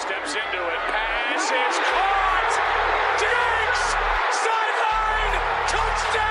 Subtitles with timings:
[0.00, 0.80] steps into it.
[0.88, 2.52] Pass is caught.
[3.20, 3.84] Diggs!
[4.32, 5.34] Sideline!
[5.68, 6.29] Touchdown!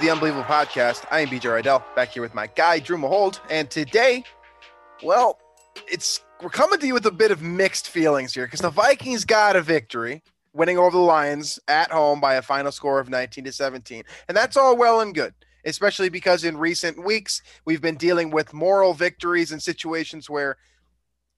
[0.00, 1.04] The Unbelievable Podcast.
[1.10, 4.24] I am BJ Reidell, back here with my guy Drew Mahowald, and today,
[5.02, 5.38] well,
[5.86, 9.26] it's we're coming to you with a bit of mixed feelings here because the Vikings
[9.26, 10.22] got a victory,
[10.54, 14.34] winning over the Lions at home by a final score of 19 to 17, and
[14.34, 15.34] that's all well and good.
[15.66, 20.56] Especially because in recent weeks we've been dealing with moral victories in situations where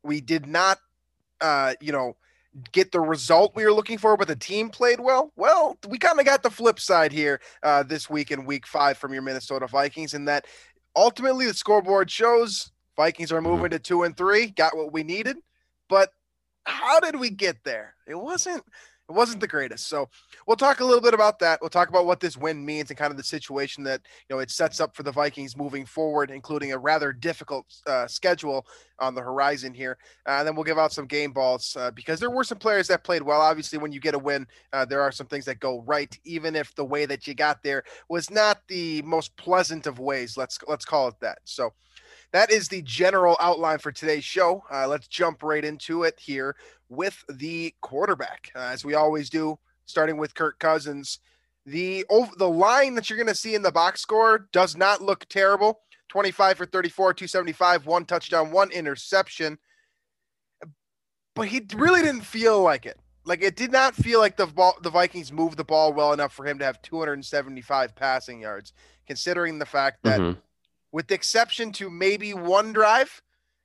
[0.05, 0.79] we did not,
[1.41, 2.15] uh, you know,
[2.73, 5.33] get the result we were looking for, but the team played well.
[5.37, 8.99] Well, we kind of got the flip side here uh, this week in week five
[8.99, 10.47] from your Minnesota Vikings, in that
[10.95, 15.37] ultimately the scoreboard shows Vikings are moving to two and three, got what we needed.
[15.89, 16.11] But
[16.65, 17.95] how did we get there?
[18.07, 18.63] It wasn't.
[19.09, 19.89] It wasn't the greatest.
[19.89, 20.09] So
[20.47, 21.61] we'll talk a little bit about that.
[21.61, 24.41] We'll talk about what this win means and kind of the situation that you know
[24.41, 28.65] it sets up for the Vikings moving forward, including a rather difficult uh, schedule
[29.01, 29.99] on the horizon here.
[30.27, 32.87] Uh, and then we'll give out some game balls uh, because there were some players
[32.89, 33.41] that played well.
[33.41, 36.55] Obviously, when you get a win, uh, there are some things that go right, even
[36.55, 40.37] if the way that you got there was not the most pleasant of ways.
[40.37, 41.39] Let's let's call it that.
[41.45, 41.73] So
[42.33, 44.65] that is the general outline for today's show.
[44.71, 46.57] Uh, let's jump right into it here
[46.89, 51.19] with the quarterback, uh, as we always do, starting with Kirk Cousins.
[51.65, 55.01] The over the line that you're going to see in the box score does not
[55.01, 55.81] look terrible.
[56.09, 59.59] 25 for 34, 275, one touchdown, one interception.
[61.35, 62.99] But he really didn't feel like it.
[63.25, 66.33] Like it did not feel like the ball, the Vikings moved the ball well enough
[66.33, 68.73] for him to have 275 passing yards,
[69.07, 70.37] considering the fact that Mhm.
[70.93, 73.23] With the exception to maybe one drive,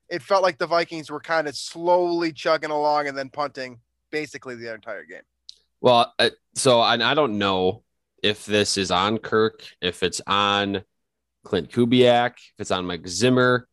[0.09, 3.79] it felt like the Vikings were kind of slowly chugging along and then punting
[4.11, 5.21] basically the entire game.
[5.81, 6.13] Well,
[6.55, 7.83] so and I don't know
[8.23, 10.83] if this is on Kirk, if it's on
[11.45, 13.67] Klint Kubiak, if it's on Mike Zimmer,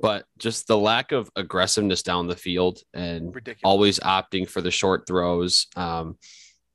[0.00, 3.60] but just the lack of aggressiveness down the field and Ridiculous.
[3.64, 5.66] always opting for the short throws.
[5.76, 6.16] Um,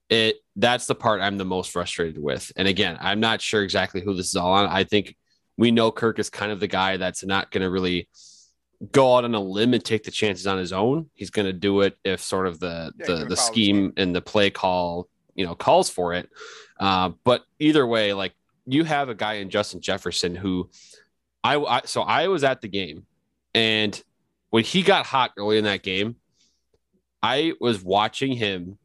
[0.10, 2.52] it that's the part I'm the most frustrated with.
[2.56, 4.68] And again, I'm not sure exactly who this is all on.
[4.68, 5.16] I think
[5.58, 8.08] we know Kirk is kind of the guy that's not going to really
[8.92, 11.10] go out on a limb and take the chances on his own.
[11.14, 14.22] He's going to do it if sort of the Yeah, the the scheme and the
[14.22, 16.30] play call, you know, calls for it.
[16.80, 18.34] Uh, but either way, like
[18.66, 20.70] you have a guy in Justin Jefferson who
[21.44, 23.06] I, I so I was at the game
[23.54, 24.02] and
[24.50, 26.16] when he got hot early in that game,
[27.22, 28.78] I was watching him.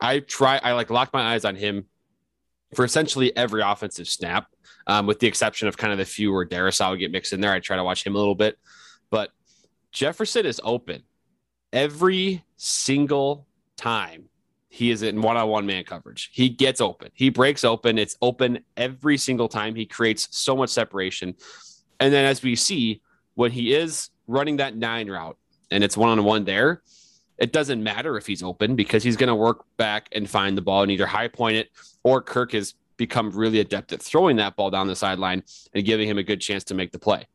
[0.00, 1.86] I try, I like locked my eyes on him
[2.74, 4.46] for essentially every offensive snap,
[4.86, 7.40] um, with the exception of kind of the few where Darrisaw would get mixed in
[7.40, 7.52] there.
[7.52, 8.58] I try to watch him a little bit,
[9.10, 9.30] but
[9.92, 11.02] Jefferson is open
[11.72, 14.28] every single time
[14.72, 16.30] he is in one-on-one man coverage.
[16.32, 17.10] He gets open.
[17.12, 17.98] He breaks open.
[17.98, 19.74] It's open every single time.
[19.74, 21.34] He creates so much separation.
[22.00, 23.02] And then as we see,
[23.34, 25.36] when he is running that nine route
[25.70, 26.82] and it's one-on-one there,
[27.36, 30.62] it doesn't matter if he's open because he's going to work back and find the
[30.62, 31.68] ball and either high point it
[32.02, 35.42] or Kirk has become really adept at throwing that ball down the sideline
[35.74, 37.26] and giving him a good chance to make the play.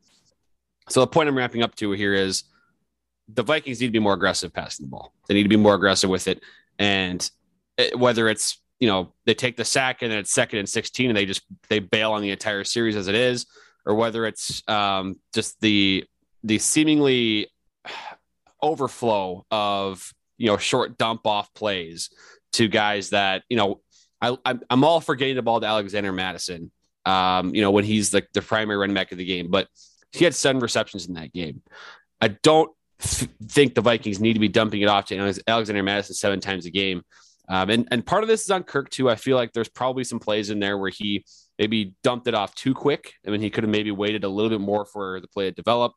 [0.90, 2.44] So the point I'm wrapping up to here is
[3.28, 5.14] the Vikings need to be more aggressive passing the ball.
[5.28, 6.42] They need to be more aggressive with it.
[6.80, 7.30] And
[7.96, 11.18] whether it's, you know, they take the sack and then it's second and 16 and
[11.18, 13.46] they just, they bail on the entire series as it is,
[13.86, 16.06] or whether it's um, just the,
[16.44, 17.48] the seemingly
[18.62, 22.10] overflow of, you know, short dump off plays
[22.54, 23.82] to guys that, you know,
[24.22, 26.72] I, I'm, I'm all for getting the ball to Alexander Mattison,
[27.06, 29.68] um, you know, when he's the, the primary running back of the game, but
[30.12, 31.62] he had seven receptions in that game.
[32.20, 36.16] I don't th- think the Vikings need to be dumping it off to Alexander Mattison
[36.16, 37.04] seven times a game.
[37.50, 39.10] Um, and, and part of this is on Kirk too.
[39.10, 41.26] I feel like there's probably some plays in there where he
[41.58, 43.14] maybe dumped it off too quick.
[43.26, 45.52] I mean, he could have maybe waited a little bit more for the play to
[45.52, 45.94] develop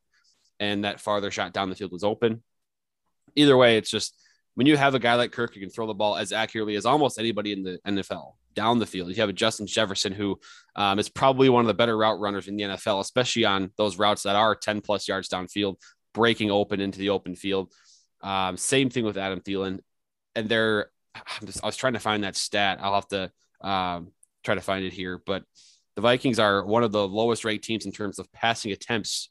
[0.61, 2.43] and that farther shot down the field was open.
[3.35, 4.15] Either way, it's just
[4.55, 6.87] when you have a guy like Kirk who can throw the ball as accurately as
[6.87, 10.39] almost anybody in the NFL down the field, you have a Justin Jefferson who
[10.77, 13.99] um, is probably one of the better route runners in the NFL, especially on those
[13.99, 15.77] routes that are 10 plus yards downfield,
[16.15, 17.73] breaking open into the open field.
[18.23, 19.81] Um, same thing with Adam Thielen.
[20.35, 22.79] And just, I was trying to find that stat.
[22.83, 23.31] I'll have to
[23.61, 24.13] um,
[24.45, 25.45] try to find it here, but
[25.97, 29.31] the Vikings are one of the lowest ranked teams in terms of passing attempts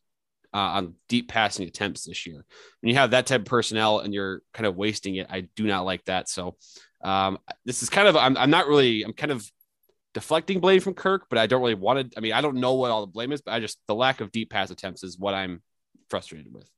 [0.54, 2.46] uh, on deep passing attempts this year.
[2.82, 5.66] When you have that type of personnel and you're kind of wasting it, I do
[5.66, 6.30] not like that.
[6.30, 6.58] So
[7.04, 9.50] um, this is kind of I'm, I'm not really I'm kind of
[10.14, 12.18] deflecting blame from Kirk, but I don't really want to.
[12.18, 14.22] I mean, I don't know what all the blame is, but I just the lack
[14.22, 15.62] of deep pass attempts is what I'm
[16.10, 16.70] frustrated with.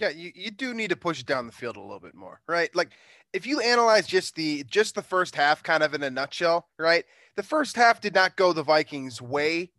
[0.00, 2.40] Yeah, you, you do need to push it down the field a little bit more,
[2.48, 2.74] right?
[2.74, 2.90] Like
[3.32, 7.04] if you analyze just the just the first half kind of in a nutshell, right?
[7.36, 9.70] The first half did not go the Vikings way,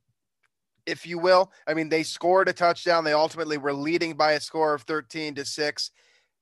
[0.85, 1.51] if you will.
[1.67, 3.03] I mean, they scored a touchdown.
[3.03, 5.91] They ultimately were leading by a score of 13 to 6,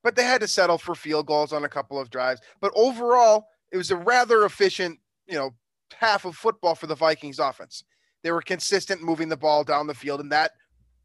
[0.02, 2.40] but they had to settle for field goals on a couple of drives.
[2.60, 5.50] But overall, it was a rather efficient, you know,
[5.94, 7.84] half of football for the Vikings offense.
[8.22, 10.52] They were consistent moving the ball down the field, and that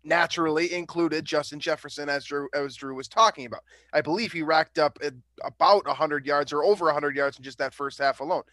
[0.04, 3.64] naturally included Justin Jefferson, as Drew as Drew was talking about.
[3.94, 5.00] I believe he racked up
[5.44, 8.44] about 100 yards or over 100 yards in just that first half alone.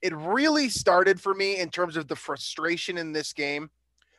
[0.00, 3.70] It really started for me in terms of the frustration in this game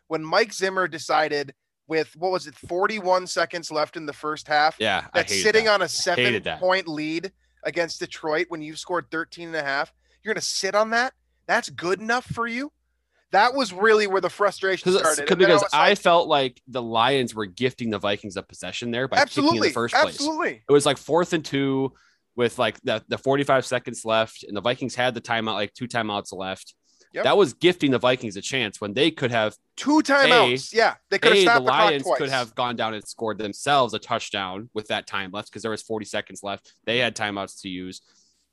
[0.10, 1.54] when Mike Zimmer decided
[1.88, 5.76] with what was it 41 seconds left in the first half yeah that's sitting that.
[5.76, 7.32] on a seven point lead
[7.64, 9.92] against detroit when you've scored 13 and a half
[10.24, 11.14] you're going to sit on that
[11.48, 12.72] that's good enough for you
[13.32, 15.28] that was really where the frustration started.
[15.28, 19.18] Because I, I, felt like the Lions were gifting the Vikings a possession there by
[19.18, 20.16] absolutely, kicking in the first place.
[20.16, 20.64] Absolutely.
[20.68, 21.94] It was like fourth and two
[22.36, 25.88] with like the, the 45 seconds left, and the Vikings had the timeout, like two
[25.88, 26.74] timeouts left.
[27.14, 27.24] Yep.
[27.24, 30.74] That was gifting the Vikings a chance when they could have two timeouts.
[30.74, 33.96] A, yeah, they could have the, the Lions could have gone down and scored themselves
[33.96, 36.74] a touchdown with that time left because there was 40 seconds left.
[36.86, 38.02] They had timeouts to use,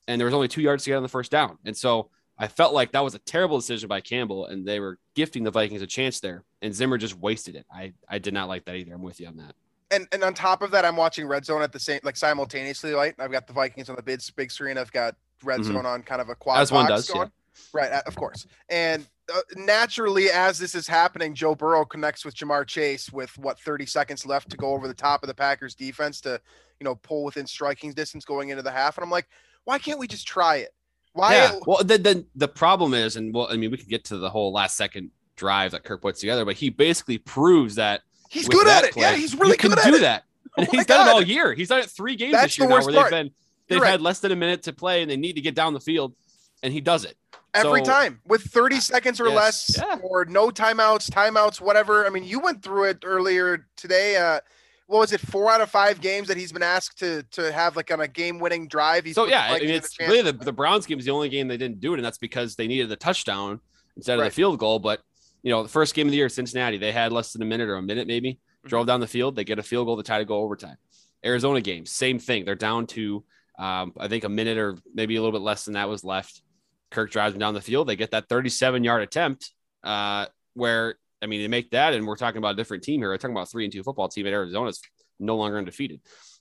[0.08, 1.58] and there was only two yards to get on the first down.
[1.67, 4.99] And so I felt like that was a terrible decision by Campbell, and they were
[5.14, 7.67] gifting the Vikings a chance there, and Zimmer just wasted it.
[7.70, 8.94] I I did not like that either.
[8.94, 9.55] I'm with you on that.
[9.91, 12.93] And and on top of that, I'm watching Red Zone at the same like simultaneously.
[12.93, 14.79] Right, I've got the Vikings on the big big screen.
[14.79, 15.75] I've got Red mm-hmm.
[15.75, 17.09] Zone on kind of a quad as one does.
[17.09, 17.26] Going.
[17.26, 17.31] Yeah.
[17.73, 18.47] Right, of course.
[18.69, 23.58] And uh, naturally, as this is happening, Joe Burrow connects with Ja'Marr Chase with what
[23.61, 26.41] 30 seconds left to go over the top of the Packers defense to,
[26.81, 28.97] you know, pull within striking distance going into the half.
[28.97, 29.29] And I'm like,
[29.64, 30.70] why can't we just try it?
[31.12, 31.35] Why?
[31.35, 31.58] Yeah.
[31.67, 34.31] Well, the, the the problem is, and well, I mean, we could get to the
[34.31, 38.69] whole last second drive that Kirk puts together, but he basically proves that he's good
[38.69, 38.93] at it.
[38.93, 40.00] Play, yeah, he's really good at do it.
[40.00, 40.25] that.
[40.59, 41.52] And oh he's done it all year.
[41.52, 43.31] He's done it three games That's this year now, where they've been
[43.69, 45.81] they've had less than a minute to play and they need to get down the
[45.81, 46.14] field,
[46.62, 47.19] and he does it
[47.56, 49.99] every so, time with 30 seconds or yes, less, yeah.
[50.03, 52.06] or no timeouts, timeouts, whatever.
[52.06, 54.17] I mean, you went through it earlier today.
[54.17, 54.41] Uh,
[54.87, 57.76] what was it four out of five games that he's been asked to to have
[57.76, 60.53] like on a game winning drive he's so yeah I mean, it's really the, the
[60.53, 62.88] browns game is the only game they didn't do it and that's because they needed
[62.88, 63.61] the touchdown
[63.97, 64.26] instead right.
[64.26, 65.00] of the field goal but
[65.43, 67.69] you know the first game of the year cincinnati they had less than a minute
[67.69, 68.69] or a minute maybe mm-hmm.
[68.69, 70.76] drove down the field they get a field goal to tie to go overtime
[71.25, 73.25] arizona game same thing they're down to
[73.59, 76.43] um, i think a minute or maybe a little bit less than that was left
[76.91, 79.53] kirk drives them down the field they get that 37 yard attempt
[79.85, 83.09] uh, where I mean, they make that, and we're talking about a different team here.
[83.09, 84.81] We're talking about three and two football team at Arizona's
[85.19, 86.00] no longer undefeated.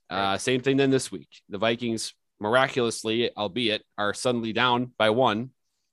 [0.09, 1.29] Uh, same thing then this week.
[1.49, 5.51] The Vikings miraculously, albeit, are suddenly down by one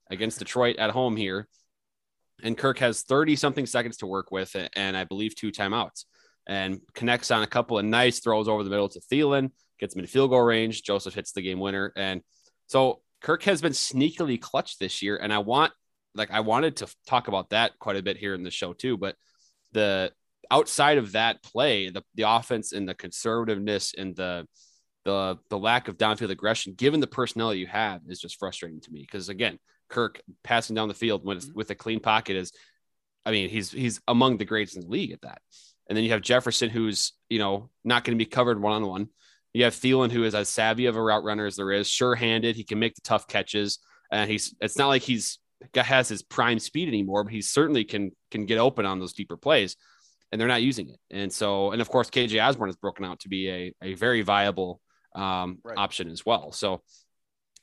[0.09, 1.47] against Detroit at home here.
[2.43, 6.05] And Kirk has 30 something seconds to work with, and I believe two timeouts,
[6.45, 10.01] and connects on a couple of nice throws over the middle to Thielen, gets him
[10.01, 10.83] in field goal range.
[10.83, 11.93] Joseph hits the game winner.
[11.95, 12.21] And
[12.67, 15.17] so Kirk has been sneakily clutch this year.
[15.17, 15.71] And I want
[16.13, 18.97] like I wanted to talk about that quite a bit here in the show too,
[18.97, 19.15] but
[19.71, 20.11] the
[20.51, 24.47] outside of that play, the the offense and the conservativeness and the
[25.05, 28.91] the the lack of downfield aggression, given the personnel you have, is just frustrating to
[28.91, 29.01] me.
[29.01, 29.57] Because again,
[29.89, 31.57] Kirk passing down the field with, mm-hmm.
[31.57, 32.51] with a clean pocket is,
[33.25, 35.41] I mean, he's he's among the greats in the league at that.
[35.87, 38.85] And then you have Jefferson, who's you know not going to be covered one on
[38.85, 39.09] one.
[39.53, 42.15] You have Thielen, who is as savvy of a route runner as there is, sure
[42.15, 42.55] handed.
[42.55, 43.79] He can make the tough catches,
[44.11, 44.55] and he's.
[44.59, 48.11] It's not like he's has got has his prime speed anymore, but he certainly can
[48.31, 49.75] can get open on those deeper plays,
[50.31, 50.99] and they're not using it.
[51.11, 54.21] And so, and of course, KJ Osborn has broken out to be a a very
[54.21, 54.81] viable
[55.15, 55.77] um, right.
[55.77, 56.51] option as well.
[56.51, 56.81] So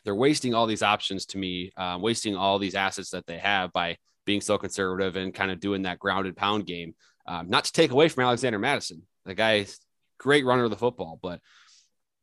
[0.05, 3.73] they're wasting all these options to me, uh, wasting all these assets that they have
[3.73, 6.95] by being so conservative and kind of doing that grounded pound game.
[7.27, 9.67] Um, not to take away from Alexander Mattison, the guy,
[10.19, 11.41] great runner of the football, but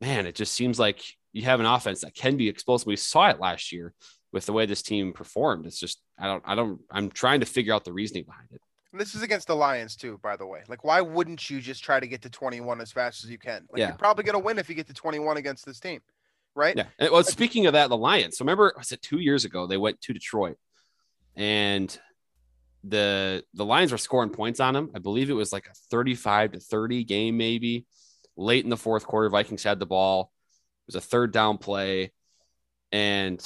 [0.01, 2.87] man, it just seems like you have an offense that can be explosive.
[2.87, 3.93] We saw it last year
[4.31, 5.65] with the way this team performed.
[5.65, 8.61] It's just I don't I don't I'm trying to figure out the reasoning behind it.
[8.91, 10.63] And this is against the Lions too, by the way.
[10.67, 13.67] Like, why wouldn't you just try to get to 21 as fast as you can?
[13.71, 13.87] Like, yeah.
[13.89, 16.01] you're probably gonna win if you get to 21 against this team,
[16.55, 16.75] right?
[16.75, 16.85] Yeah.
[16.97, 18.37] And, well, speaking of that, the Lions.
[18.37, 20.57] So remember, was it two years ago they went to Detroit,
[21.35, 21.97] and
[22.83, 24.91] the the Lions were scoring points on them.
[24.95, 27.85] I believe it was like a 35 to 30 game, maybe
[28.37, 29.29] late in the fourth quarter.
[29.29, 30.31] Vikings had the ball.
[30.87, 32.13] It was a third down play,
[32.91, 33.41] and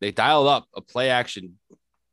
[0.00, 1.58] they dialed up a play action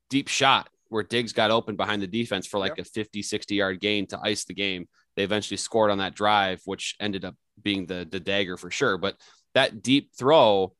[0.09, 2.85] deep shot where Diggs got open behind the defense for like yep.
[2.85, 4.87] a 50, 60 yard gain to ice the game.
[5.15, 8.97] they eventually scored on that drive, which ended up being the the dagger for sure.
[8.97, 9.15] But
[9.53, 10.73] that deep throw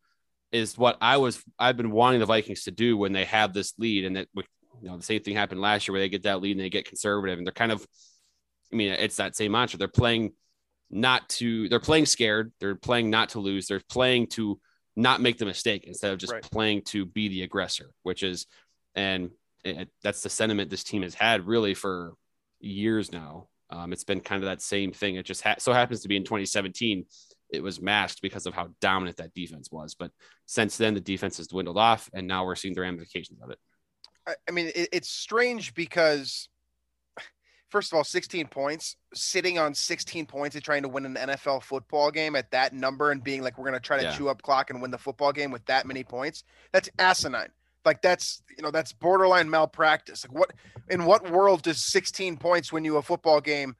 [0.52, 3.74] is what I was I've been wanting the Vikings to do when they have this
[3.78, 4.44] lead, and that you
[4.82, 6.86] know the same thing happened last year where they get that lead and they get
[6.88, 7.86] conservative, and they're kind of,
[8.72, 9.78] I mean, it's that same mantra.
[9.78, 10.34] They're playing
[10.90, 12.52] not to, they're playing scared.
[12.60, 13.68] They're playing not to lose.
[13.68, 14.60] They're playing to
[14.96, 16.44] not make the mistake instead of just Right.
[16.44, 18.48] playing to be the aggressor, which is,
[18.96, 19.32] and
[19.64, 22.14] it, that's the sentiment this team has had really for
[22.60, 23.48] years now.
[23.70, 25.16] Um, it's been kind of that same thing.
[25.16, 27.06] It just ha- so happens to be in 2017.
[27.52, 29.96] It was masked because of how dominant that defense was.
[29.96, 30.12] But
[30.46, 33.60] since then, the defense has dwindled off, and now we're seeing the ramifications of it.
[34.48, 36.50] I, mean, it, it's strange because,
[37.70, 41.64] first of all, 16 points, sitting on 16 points and trying to win an NFL
[41.64, 44.16] football game at that number and being like, we're going to try to Yeah.
[44.18, 46.44] chew up clock and win the football game with that many points.
[46.72, 47.50] That's asinine.
[47.86, 50.26] Like that's you know that's borderline malpractice.
[50.28, 50.52] Like what
[50.90, 53.76] in what world does 16 points win you a football game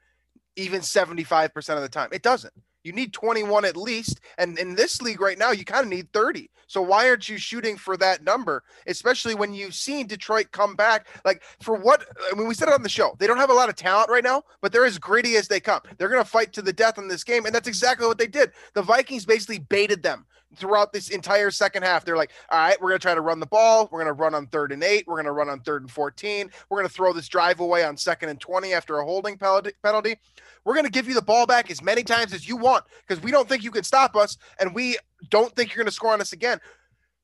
[0.56, 2.10] even 75% of the time?
[2.14, 2.54] It doesn't.
[2.90, 4.20] You need 21 at least.
[4.40, 6.50] And in this league right now, you kind of need 30.
[6.66, 8.64] So why aren't you shooting for that number?
[8.88, 11.08] Especially when you've seen Detroit come back.
[11.24, 13.16] Like for what I mean, we said it on the show.
[13.20, 15.60] They don't have a lot of talent right now, but they're as gritty as they
[15.60, 15.82] come.
[16.00, 17.46] They're gonna fight to the death in this game.
[17.46, 18.54] And that's exactly what they did.
[18.74, 20.26] The Vikings basically baited them
[20.56, 22.06] throughout this entire second half.
[22.06, 23.88] They're like, all right, we're going to try to run the ball.
[23.92, 25.06] We're going to run on third and eight.
[25.08, 26.50] We're going to run on third and 14.
[26.70, 30.18] We're going to throw this drive away on second and 20 after a holding penalty.
[30.66, 33.24] We're going to give you the ball back as many times as you want because
[33.24, 34.98] we don't think you can stop us and we
[35.30, 36.60] don't think you're going to score on us again.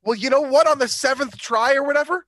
[0.03, 0.67] Well, you know what?
[0.67, 2.25] On the seventh try or whatever,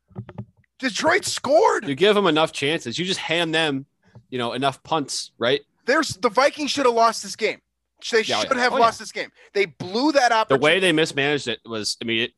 [0.80, 1.88] Detroit scored.
[1.88, 2.98] You give them enough chances.
[2.98, 3.86] You just hand them,
[4.30, 5.62] you know, enough punts, right?
[5.86, 7.60] There's the Vikings should have lost this game.
[8.12, 8.64] They Yeah, oh should yeah.
[8.64, 9.30] have Oh, lost this game.
[9.54, 10.50] They blew that up.
[10.50, 12.32] The way they mismanaged it was, I mean, it,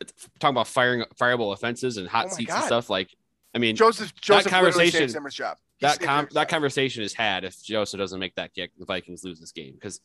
[0.00, 2.56] it's talking about firing fireable offenses and hot Oh seats God.
[2.58, 2.88] and stuff.
[2.90, 3.14] Like,
[3.54, 5.58] I mean, Joseph Joseph literally conversation- Zimmer's job.
[5.80, 6.48] That com- Zimmer's that job.
[6.48, 10.00] conversation is had if Joseph doesn't make that kick, the Vikings lose this game because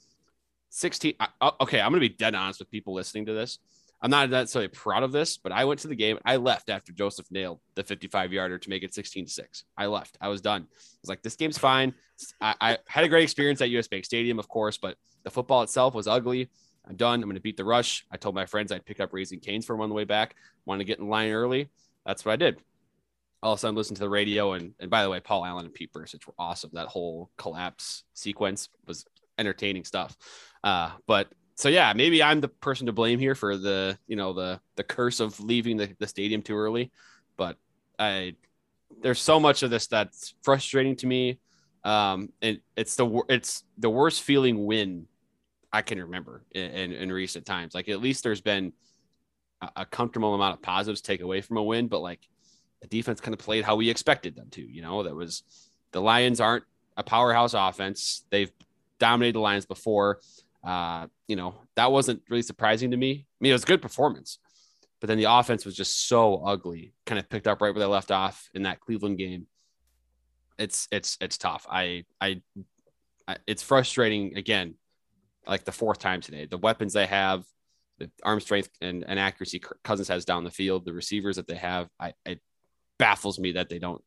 [0.70, 1.14] 16.
[1.20, 3.60] I, I- okay, I'm gonna be dead honest with people listening to this.
[4.04, 6.20] I'm not necessarily proud of this, but I went to the game.
[6.26, 9.64] I left after Joseph nailed the 55 yarder to make it 16 to six.
[9.78, 10.18] I left.
[10.20, 10.64] I was done.
[10.64, 11.94] I was like, this game's fine.
[12.42, 15.62] I, I had a great experience at US Bank Stadium, of course, but the football
[15.62, 16.50] itself was ugly.
[16.86, 17.22] I'm done.
[17.22, 18.06] I'm going to beat the rush.
[18.12, 20.36] I told my friends I'd pick up Raising Canes for 'em on the way back.
[20.66, 21.70] Wanted to get in line early.
[22.06, 22.62] That's what I did.
[23.42, 25.66] All of a sudden, listen to the radio, and and by the way, Paul Allen
[25.66, 26.72] and Pete Bercich were awesome.
[26.74, 29.06] That whole collapse sequence was
[29.38, 30.18] entertaining stuff.
[30.64, 31.30] Uh, but
[31.64, 34.84] so yeah, maybe I'm the person to blame here for the you know the the
[34.84, 36.92] curse of leaving the, the stadium too early.
[37.38, 37.56] But
[37.98, 38.36] I
[39.02, 41.40] there's so much of this that's frustrating to me.
[41.86, 45.08] Um, and it's the it's the worst feeling win
[45.72, 47.74] I can remember in, in, in recent times.
[47.74, 48.74] Like at least there's been
[49.62, 52.28] a, a comfortable amount of positives take away from a win, but like
[52.82, 54.62] the defense kind of played how we expected them to.
[54.62, 55.44] You know, that was
[55.94, 56.66] the Lions aren't
[56.98, 58.26] a powerhouse offense.
[58.32, 58.52] They've
[59.00, 60.20] dominated the Lions before.
[60.64, 63.26] Uh, you know, that wasn't really surprising to me.
[63.28, 64.40] I mean, it was a good performance,
[65.02, 66.94] but then the offense was just so ugly.
[67.06, 69.48] Kind of picked up right where they left off in that Cleveland game.
[70.58, 71.66] It's it's it's tough.
[71.70, 72.42] I I,
[73.28, 74.76] I it's frustrating again,
[75.46, 76.46] like the fourth time today.
[76.46, 77.44] The weapons they have,
[77.98, 81.56] the arm strength and, and accuracy Cousins has down the field, the receivers that they
[81.56, 82.40] have, I it
[82.98, 84.02] baffles me that they don't,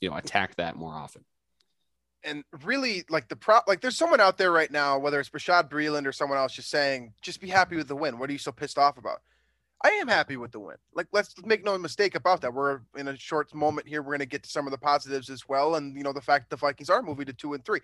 [0.00, 1.24] you know, attack that more often.
[2.24, 5.70] And really like the prop like there's someone out there right now whether it's Bashaud
[5.70, 8.18] Breeland or someone else just saying just be happy with the win.
[8.18, 9.22] What are you so pissed off about?
[9.84, 10.76] I am happy with the win.
[10.94, 12.52] Like let's make no mistake about that.
[12.52, 14.02] We're in a short moment here.
[14.02, 16.20] We're going to get to some of the positives as well and you know the
[16.20, 17.80] fact the Vikings are moving to 2 and 3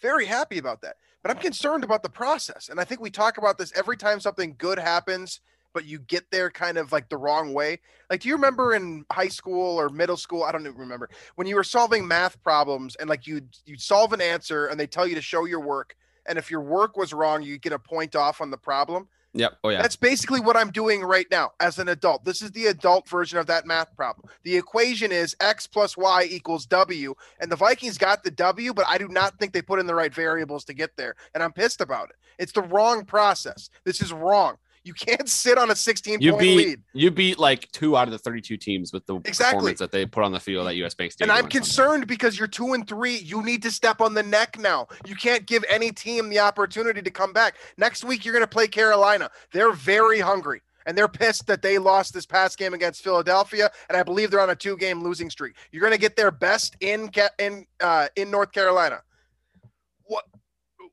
[0.00, 0.96] very happy about that.
[1.22, 4.20] But I'm concerned about the process and I think we talk about this every time
[4.20, 5.40] something good happens
[5.72, 7.78] but you get there kind of like the wrong way.
[8.10, 11.46] Like do you remember in high school or middle school I don't even remember when
[11.46, 15.06] you were solving math problems and like you'd you solve an answer and they tell
[15.06, 18.16] you to show your work and if your work was wrong you get a point
[18.16, 19.08] off on the problem?
[19.34, 19.58] Yep.
[19.64, 19.80] Oh yeah.
[19.80, 22.24] that's basically what i'm doing right now as an adult.
[22.24, 24.28] This is the adult version of that math problem.
[24.42, 28.84] The equation is x plus y equals w and the vikings got the w but
[28.88, 31.52] i do not think they put in the right variables to get there and i'm
[31.52, 32.16] pissed about it.
[32.38, 33.70] It's the wrong process.
[33.84, 37.38] This is wrong you can't sit on a 16 you point beat lead you beat
[37.38, 39.54] like two out of the 32 teams with the Exactly.
[39.54, 41.30] performance that they put on the field at US Bank Stadium.
[41.30, 41.58] And I'm on Sunday.
[41.58, 43.16] concerned because you're two and three.
[43.16, 44.88] You need to step on the neck now.
[45.06, 47.56] You can't give any team the opportunity to come back.
[47.76, 49.30] Next week, you're going to play Carolina.
[49.52, 53.70] They're very hungry and they're pissed that they lost this past game against Philadelphia.
[53.88, 55.54] And I believe they're on a two game losing streak.
[55.70, 59.02] You're going to get their best in, in, uh, in North Carolina.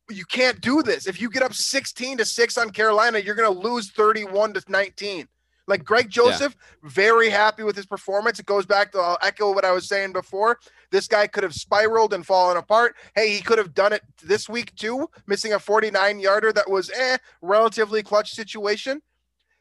[0.10, 1.08] You can't do this.
[1.08, 4.64] If you get up 16 to 6 on Carolina, you're going to lose 31 to
[4.68, 5.28] 19.
[5.70, 8.40] Like Greg Joseph, very happy with his performance.
[8.40, 10.58] It goes back to I'll echo what I was saying before.
[10.90, 12.96] This guy could have spiraled and fallen apart.
[13.14, 16.90] Hey, he could have done it this week too, missing a 49 yarder that was
[16.90, 19.00] eh, relatively clutch situation.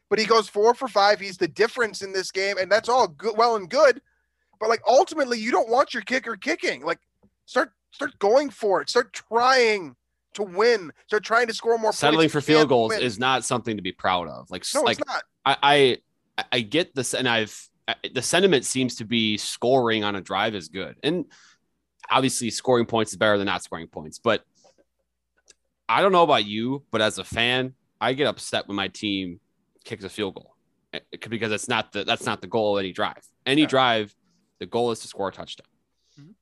[0.09, 1.19] But he goes four for five.
[1.19, 4.01] He's the difference in this game, and that's all good, well and good.
[4.59, 6.83] But like ultimately, you don't want your kicker kicking.
[6.83, 6.99] Like
[7.45, 8.89] start start going for it.
[8.89, 9.95] Start trying
[10.35, 10.91] to win.
[11.07, 11.91] Start trying to score more.
[11.93, 12.33] Settling points.
[12.33, 13.01] for field goals win.
[13.01, 14.49] is not something to be proud of.
[14.51, 15.23] Like, no, like it's not.
[15.45, 20.15] I, I I get this, and I've I- the sentiment seems to be scoring on
[20.15, 21.25] a drive is good, and
[22.09, 24.19] obviously scoring points is better than not scoring points.
[24.19, 24.43] But
[25.87, 29.39] I don't know about you, but as a fan, I get upset when my team
[29.83, 30.55] kicks a field goal
[30.93, 33.21] eh, because it's not the that's not the goal of any drive.
[33.45, 33.67] Any Yeah.
[33.67, 34.15] drive,
[34.59, 35.65] the goal is to score a touchdown.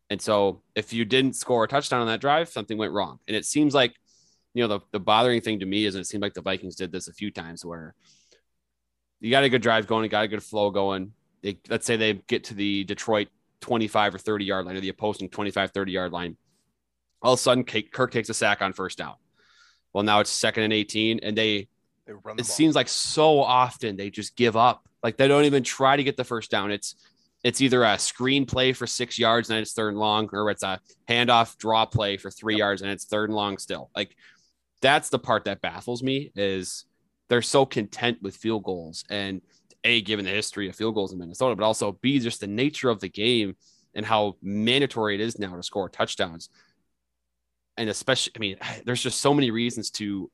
[0.09, 3.19] And so if you didn't score a touchdown on that drive, something went wrong.
[3.27, 3.93] And it seems like,
[4.53, 6.91] you know, the, the bothering thing to me is it seemed like the Vikings did
[6.91, 7.93] this a few times where
[9.19, 11.11] you got a good drive going, you got a good flow going.
[11.41, 13.27] They, let's say they get to the Detroit
[13.61, 16.37] 25 or 30 yard line or the opposing 25, 30 yard line.
[17.21, 19.15] All of a sudden, Kirk Kirk takes a sack on first down.
[19.93, 21.67] Well, now it's second and 18, and they
[22.05, 22.55] They run the it ball.
[22.55, 24.87] seems like so often they just give up.
[25.03, 26.71] Like they don't even try to get the first down.
[26.71, 26.95] It's
[27.47, 30.63] it's either a screen play for six yards and it's third and long, or it's
[30.63, 33.89] a handoff draw play for three yards and it's third and long still.
[33.95, 34.17] Like
[34.81, 36.83] that's the part that baffles me is
[37.29, 39.41] they're so content with field goals and
[39.85, 42.89] a given the history of field goals in Minnesota, but also b just the nature
[42.89, 43.55] of the game
[43.95, 46.49] and how mandatory it is now to score touchdowns.
[47.77, 50.29] And especially, I mean, there's just so many reasons to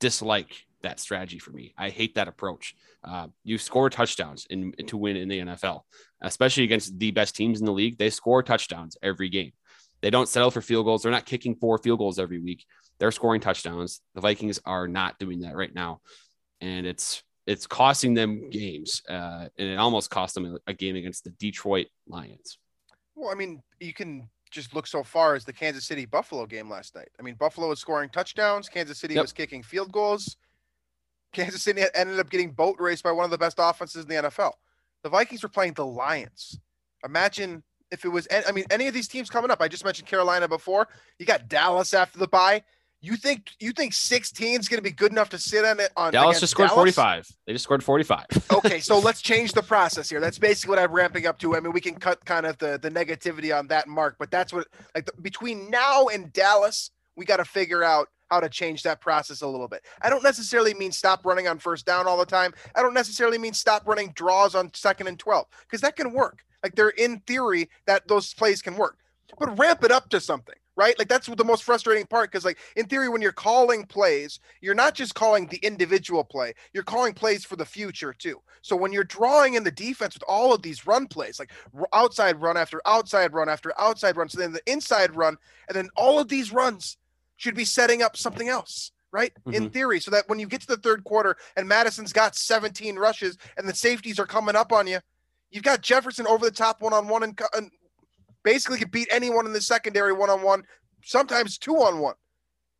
[0.00, 1.72] dislike that strategy for me.
[1.78, 2.74] I hate that approach.
[3.02, 5.80] Uh, you score touchdowns in, to win in the NFL,
[6.20, 7.98] especially against the best teams in the league.
[7.98, 9.52] They score touchdowns every game.
[10.00, 11.02] They don't settle for field goals.
[11.02, 12.64] They're not kicking four field goals every week.
[12.98, 14.00] They're scoring touchdowns.
[14.14, 16.00] The Vikings are not doing that right now,
[16.60, 19.02] and it's it's costing them games.
[19.08, 22.58] Uh, and it almost cost them a, game against the Detroit Lions.
[23.14, 26.68] Well, I mean, you can just look so far as the Kansas City Buffalo game
[26.68, 27.08] last night.
[27.18, 28.68] I mean, Buffalo was scoring touchdowns.
[28.68, 29.22] Kansas City Yep.
[29.22, 30.36] was kicking field goals.
[31.32, 34.28] Kansas City ended up getting boat raced by one of the best offenses in the
[34.28, 34.52] NFL.
[35.02, 36.58] The Vikings were playing the Lions.
[37.04, 39.60] Imagine if it was, I mean, any of these teams coming up.
[39.60, 40.88] I just mentioned Carolina before.
[41.18, 42.62] You got Dallas after the bye.
[43.00, 45.92] You think you think 16 is going to be good enough to sit on it
[45.96, 46.96] on Dallas just scored Dallas?
[46.96, 47.28] 45.
[47.46, 48.24] They just scored 45.
[48.54, 50.18] okay, so let's change the process here.
[50.18, 51.54] That's basically what I'm ramping up to.
[51.54, 54.52] I mean, we can cut kind of the the negativity on that mark, but that's
[54.52, 58.82] what like the, between now and Dallas, we got to figure out how to change
[58.82, 59.84] that process a little bit.
[60.02, 62.52] I don't necessarily mean stop running on first down all the time.
[62.74, 66.44] I don't necessarily mean stop running draws on second and 12 because that can work.
[66.62, 68.98] Like they're in theory that those plays can work.
[69.38, 70.98] But ramp it up to something, right?
[70.98, 74.74] Like that's the most frustrating part because like in theory when you're calling plays, you're
[74.74, 78.40] not just calling the individual play, you're calling plays for the future too.
[78.62, 81.52] So when you're drawing in the defense with all of these run plays, like
[81.92, 85.36] outside run after outside run after outside run, so then the inside run,
[85.68, 86.96] and then all of these runs
[87.38, 89.32] should be setting up something else, right?
[89.46, 89.66] In mm-hmm.
[89.68, 93.38] theory, so that when you get to the third quarter and Mattison's got 17 rushes
[93.56, 94.98] and the safeties are coming up on you,
[95.50, 97.40] you've got Jefferson over the top one on one and,
[98.44, 100.62] basically can beat anyone in the secondary one on one,
[101.04, 102.14] sometimes two on one.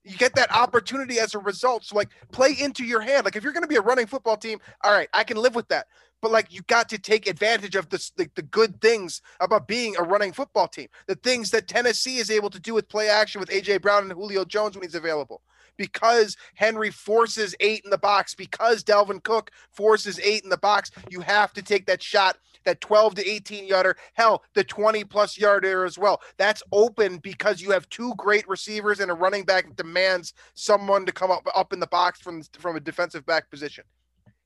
[0.04, 1.84] You get that opportunity as a result.
[1.84, 3.24] So, like, play into your hand.
[3.24, 5.54] Like, if you're going to be a running football team, all right, I can live
[5.54, 5.86] with that.
[6.20, 9.96] But like, you got to take advantage of this, the, the good things about being
[9.96, 10.88] a running football team.
[11.06, 14.12] The things that Tennessee is able to do with play action with AJ Brown and
[14.12, 15.42] Julio Jones when he's available.
[15.76, 20.90] Because Henry forces eight in the box, because Dalvin Cook forces eight in the box,
[21.08, 25.38] you have to take that shot that 12 to 18 yarder, hell, the 20 plus
[25.38, 26.20] yarder as well.
[26.36, 31.12] That's open because you have two great receivers and a running back demands someone to
[31.12, 33.84] come up up in the box from from a defensive back position.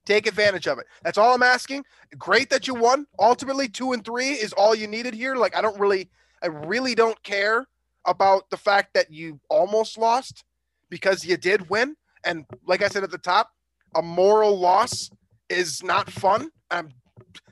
[0.04, 0.86] Take advantage of it.
[1.04, 1.84] That's all I'm asking.
[2.18, 3.06] Great that you won.
[3.20, 5.36] Ultimately, two and three is all you needed here.
[5.36, 6.10] Like I don't really,
[6.42, 7.66] I really don't care
[8.04, 10.44] about the fact that you almost lost
[10.90, 11.94] because you did win.
[12.24, 13.50] And like I said at the top,
[13.94, 15.10] a moral loss
[15.48, 16.50] is not fun.
[16.70, 16.90] I'm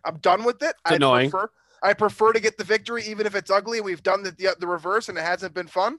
[0.04, 0.74] I'm done with it.
[0.84, 1.30] I annoying.
[1.30, 1.50] prefer
[1.82, 3.80] I prefer to get the victory even if it's ugly.
[3.80, 5.98] We've done the, the the reverse and it hasn't been fun.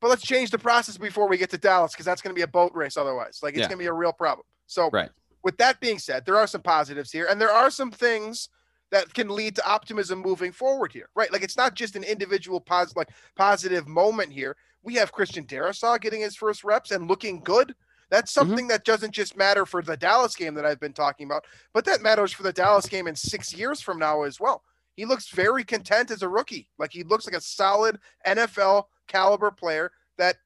[0.00, 2.42] But let's change the process before we get to Dallas because that's going to be
[2.42, 3.40] a boat race otherwise.
[3.42, 3.68] Like it's Yeah.
[3.68, 4.44] going to be a real problem.
[4.66, 5.10] So Right.
[5.44, 8.48] With that being said, there are some positives here and there are some things
[8.90, 11.08] that can lead to optimism moving forward here.
[11.14, 11.32] Right?
[11.32, 14.56] Like it's not just an individual positive like positive moment here.
[14.82, 17.74] We have Christian Darrisaw getting his first reps and looking good.
[18.10, 18.48] That's mm-hmm.
[18.48, 21.84] something that doesn't just matter for the Dallas game that I've been talking about, but
[21.86, 24.62] that matters for the Dallas game in six years from now as well.
[24.96, 26.68] He looks very content as a rookie.
[26.78, 30.36] Like he looks like a solid NFL caliber player that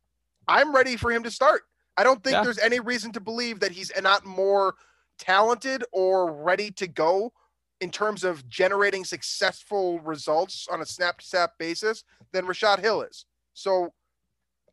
[0.46, 1.62] I'm ready for him to start.
[1.98, 2.44] I don't think Yeah.
[2.44, 4.76] there's any reason to believe that he's not more
[5.18, 7.32] talented or ready to go
[7.80, 13.02] in terms of generating successful results on a snap to snap basis than Rashod Hill
[13.02, 13.26] is.
[13.52, 13.92] So,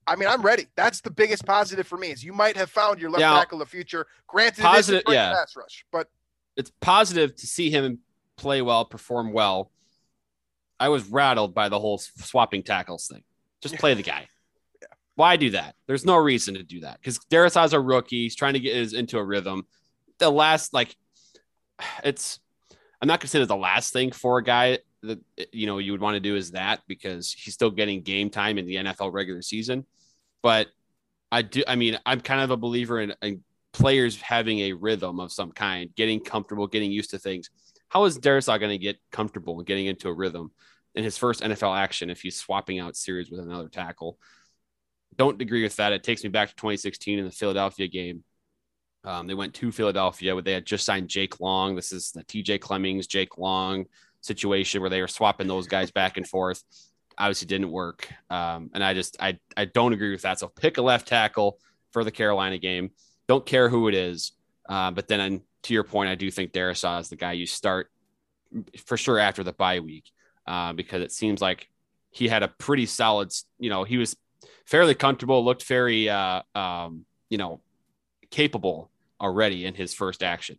[0.05, 0.67] I mean, I'm ready.
[0.75, 3.33] That's the biggest positive for me is you might have found your left Yeah.
[3.33, 4.05] tackle of the future.
[4.27, 5.33] Granted, Positive- it is a yeah.
[5.33, 6.09] pass rush, but
[6.55, 7.99] it's positive to see him
[8.37, 9.71] play well, perform well.
[10.79, 13.23] I was rattled by the whole swapping tackles thing.
[13.61, 14.29] Just play the guy.
[15.15, 15.75] Why do that?
[15.87, 18.23] There's no reason to do that because Darrisaw's a rookie.
[18.23, 19.65] He's trying to get his into a rhythm.
[20.19, 20.95] The last, like,
[22.03, 22.39] it's,
[23.01, 25.19] I'm not considered the last thing for a guy that,
[25.51, 28.57] you know, you would want to do is that because he's still getting game time
[28.57, 29.85] in the NFL regular season.
[30.41, 30.67] But
[31.31, 35.19] I do, I mean, I'm kind of a believer in, in players having a rhythm
[35.19, 37.49] of some kind, getting comfortable, getting used to things.
[37.89, 40.51] How is Darrisaw going to get comfortable and getting into a rhythm
[40.95, 44.17] in his first NFL action if he's swapping out series with another tackle?
[45.17, 45.93] Don't agree with that.
[45.93, 48.23] It takes me back to 2016 in the Philadelphia game.
[49.03, 51.75] Um, they went to Philadelphia where they had just signed Jake Long.
[51.75, 53.85] This is the TJ Clemmings, Jake Long
[54.21, 56.63] situation where they were swapping those guys back and forth.
[57.17, 58.09] Obviously didn't work.
[58.29, 60.39] Um, and I just I I don't agree with that.
[60.39, 61.59] So pick a left tackle
[61.91, 62.89] for the Carolina game.
[63.27, 64.33] Don't care who it is.
[64.67, 67.91] Uh, but then to your point, I do think Darrisaw is the guy you start
[68.85, 70.11] for sure after the bye week
[70.47, 71.69] uh, because it seems like
[72.09, 74.15] he had a pretty solid, you know, he was
[74.65, 77.61] fairly comfortable, looked very, uh, um, you know,
[78.31, 78.89] capable
[79.21, 80.57] already in his first action.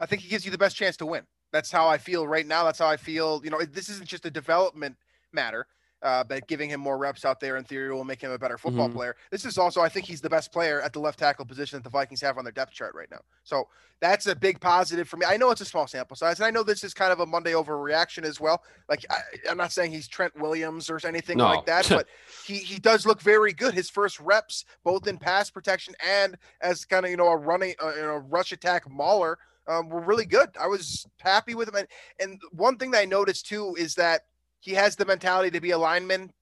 [0.00, 1.24] I think he gives you the best chance to win.
[1.52, 2.64] That's how I feel right now.
[2.64, 3.40] That's how I feel.
[3.44, 4.96] You know, this isn't just a development
[5.32, 5.66] matter.
[6.04, 8.58] Uh, but giving him more reps out there in theory will make him a better
[8.58, 8.92] football Mhm.
[8.92, 9.16] player.
[9.30, 11.82] This is also, I think, he's the best player at the left tackle position that
[11.82, 13.22] the Vikings have on their depth chart right now.
[13.42, 13.68] So
[14.00, 15.24] that's a big positive for me.
[15.26, 17.26] I know it's a small sample size, and I know this is kind of a
[17.26, 18.62] Monday overreaction as well.
[18.86, 21.46] Like I, I'm not saying he's Trent Williams or anything No.
[21.46, 22.06] like that, but
[22.46, 23.72] he he does look very good.
[23.72, 27.74] His first reps, both in pass protection and as kind of you know a running,
[27.82, 29.38] uh, you know, rush attack mauler,
[29.68, 30.50] um, were really good.
[30.60, 31.88] I was happy with him, and
[32.20, 34.26] and one thing that I noticed too is that
[34.64, 36.32] he has the mentality to be a lineman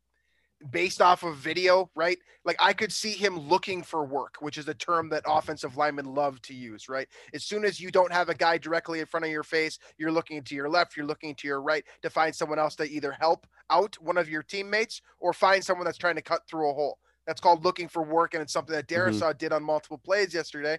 [0.71, 2.19] based off of video, right?
[2.45, 6.15] Like I could see him looking for work, which is a term that offensive linemen
[6.15, 7.09] love to use, right?
[7.35, 10.13] As soon as you don't have a guy directly in front of your face, you're
[10.13, 13.11] looking to your left, you're looking to your right to find someone else to either
[13.11, 16.75] help out one of your teammates or find someone that's trying to cut through a
[16.75, 16.99] hole.
[17.27, 18.89] That's called looking for work, and it's something that.
[18.89, 19.39] Darrisaw mm-hmm.
[19.39, 20.79] did on multiple plays yesterday.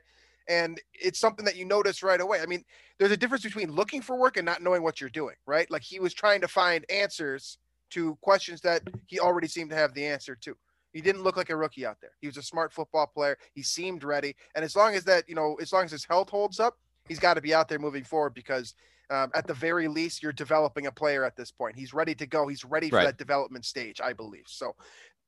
[0.49, 2.41] And it's something that you notice right away.
[2.41, 2.63] I mean,
[2.99, 5.69] there's a difference between looking for work and not knowing what you're doing, right?
[5.71, 7.57] Like he was trying to find answers
[7.91, 10.55] to questions that he already seemed to have the answer to.
[10.91, 12.11] He didn't look like a rookie out there.
[12.21, 13.37] He was a smart football player.
[13.53, 14.35] He seemed ready.
[14.55, 16.77] And as long as that, you know, as long as his health holds up,
[17.07, 18.75] he's got to be out there moving forward because
[19.09, 21.75] um, at the very least, you're developing a player at this point.
[21.75, 22.47] He's ready to go.
[22.47, 23.05] He's ready for Right.
[23.05, 24.45] that development stage, I believe.
[24.47, 24.75] So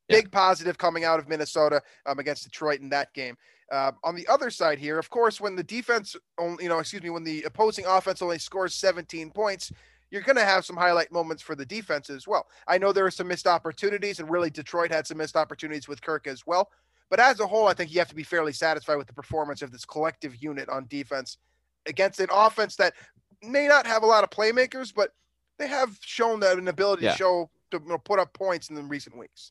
[0.08, 0.16] Yeah.
[0.16, 3.36] big positive coming out of Minnesota um, against Detroit in that game.
[3.70, 7.02] Uh, on the other side here, of course, when the defense, only, you know, excuse
[7.02, 9.72] me, when the opposing offense only scores 17 points,
[10.10, 12.46] you're going to have some highlight moments for the defense as well.
[12.68, 16.00] I know there were some missed opportunities, and really Detroit had some missed opportunities with
[16.00, 16.70] Kirk as well.
[17.10, 19.62] But as a whole, I think you have to be fairly satisfied with the performance
[19.62, 21.38] of this collective unit on defense
[21.86, 22.94] against an offense that
[23.42, 25.12] may not have a lot of playmakers, but
[25.58, 27.12] they have shown that an ability Yeah.
[27.12, 29.50] to show to put up points in the recent weeks.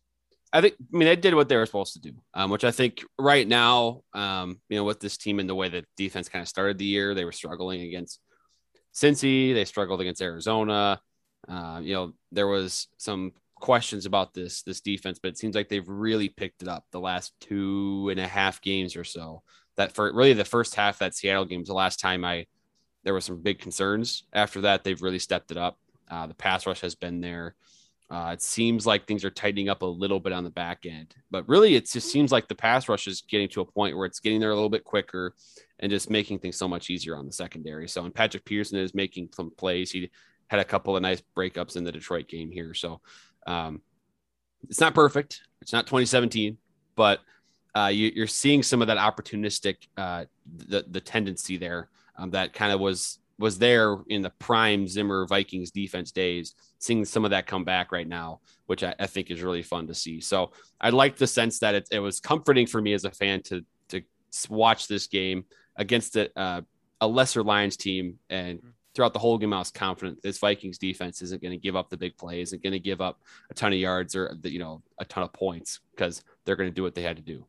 [0.56, 2.72] I think, I mean, they did what they were supposed to do, um, which I
[2.72, 6.42] think right now, um, you know, with this team and the way that defense kind
[6.42, 8.22] of started the year, they were struggling against
[8.94, 11.02] Cincy, they struggled against Arizona.
[11.46, 15.68] Uh, you know, there was some questions about this this defense, but it seems like
[15.68, 19.44] they've really picked it up the last two and a half games or so.
[19.76, 22.46] That for really the first half that Seattle game was the last time I
[23.04, 24.24] there were some big concerns.
[24.32, 25.78] After that, they've really stepped it up.
[26.10, 27.56] Uh, the pass rush has been there.
[28.10, 31.16] Uh, it seems like things are tightening up a little bit on the back end,
[31.32, 34.06] but really, it just seems like the pass rush is getting to a point where
[34.06, 35.34] it's getting there a little bit quicker
[35.80, 37.88] and just making things so much easier on the secondary.
[37.88, 39.92] So, and Patrick Peterson is making some plays.
[39.92, 40.12] He
[40.50, 42.76] had a couple of nice breakups in the Detroit game here.
[42.76, 43.02] So,
[43.48, 43.82] um,
[44.70, 45.42] it's not perfect.
[45.62, 46.58] It's not 2017,
[46.96, 47.22] but
[47.76, 50.26] uh, you, you're seeing some of that opportunistic, uh,
[50.68, 55.28] the the tendency there um, that kind of was was there in the prime Zimmer
[55.28, 56.56] Vikings defense days.
[56.80, 59.88] Seeing some of that come back right now, which I, I think is really fun
[59.88, 60.22] to see.
[60.22, 63.42] So I like the sense that it, it was comforting for me as a fan
[63.44, 64.02] to to
[64.50, 65.46] watch this game
[65.76, 66.62] against a, uh,
[67.02, 68.62] a lesser Lions team and
[68.96, 71.90] throughout the whole game, I was confident this Vikings defense isn't going to give up
[71.90, 73.20] the big play, isn't going to give up
[73.50, 76.70] a ton of yards or the, you know a ton of points because they're going
[76.70, 77.46] to do what they had to do.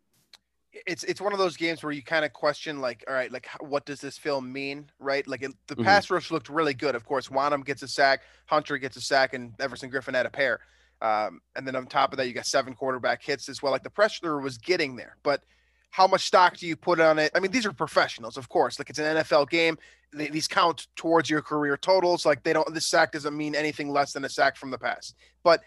[0.87, 3.49] It's it's one of those games where you kind of question like all right like
[3.61, 5.85] what does this film mean right like it, the Mhm.
[5.85, 9.33] pass rush looked really good of course Wonnum gets a sack Hunter gets a sack
[9.35, 10.61] and Everson Griffen had a pair
[11.03, 13.83] um, and then on top of that you got seven quarterback hits as well like
[13.85, 15.43] the pressure was getting there but
[15.91, 17.33] how much stock do you put on it?
[17.35, 18.79] I mean, these are professionals, of course.
[18.79, 19.79] Like it's an NFL game.
[20.13, 22.27] They, these count towards your career totals.
[22.27, 22.75] Like they don't.
[22.75, 25.15] This sack doesn't mean anything less than a sack from the past.
[25.43, 25.63] But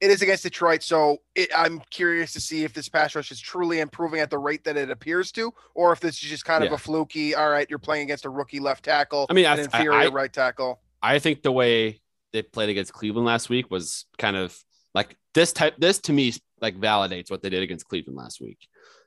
[0.00, 3.40] it is against Detroit, so it, I'm curious to see if this pass rush is
[3.40, 6.64] truly improving at the rate that it appears to, or if this is just kind
[6.64, 7.34] of a fluky.
[7.34, 10.08] All right, you're playing against a rookie left tackle, I mean, an I, inferior I,
[10.08, 10.80] right tackle.
[11.02, 12.00] I think the way
[12.32, 14.56] they played against Cleveland last week was kind of
[14.94, 15.74] like this type.
[15.78, 18.58] This to me like validates what they did against Cleveland last week.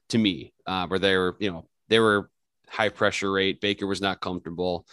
[0.10, 2.30] To me, uh, where they were, you know, they were
[2.70, 3.60] high pressure rate.
[3.60, 4.86] Baker was not comfortable.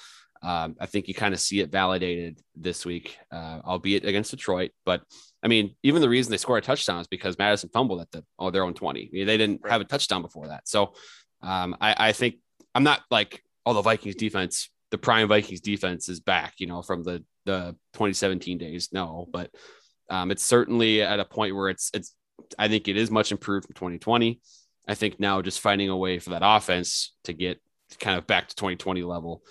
[0.44, 4.72] Um, I think you kind of see it validated this week, uh, albeit against Detroit.
[4.85, 5.02] But
[5.42, 8.24] I mean, even the reason they scored a touchdown is because Mattison fumbled at the
[8.38, 9.09] oh their own twenty.
[9.12, 10.68] I mean, they didn't have a touchdown before that.
[10.68, 10.94] So
[11.42, 12.37] um, I, I think
[12.74, 16.83] I'm not like oh the Vikings defense, the prime Vikings defense is back, you know,
[16.83, 18.90] from the the 2017 days.
[18.92, 19.50] No, but
[20.11, 22.14] um, it's certainly at a point where it's it's
[22.59, 24.40] I think it is much improved from 2020.
[24.87, 27.61] I think now just finding a way for that offense to get
[28.00, 29.42] kind of back to 2020 level,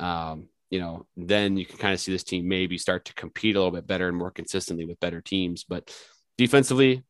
[0.00, 3.56] um, you know, then you can kind of see this team maybe start to compete
[3.56, 5.64] a little bit better and more consistently with better teams.
[5.64, 5.94] But
[6.36, 7.04] defensively,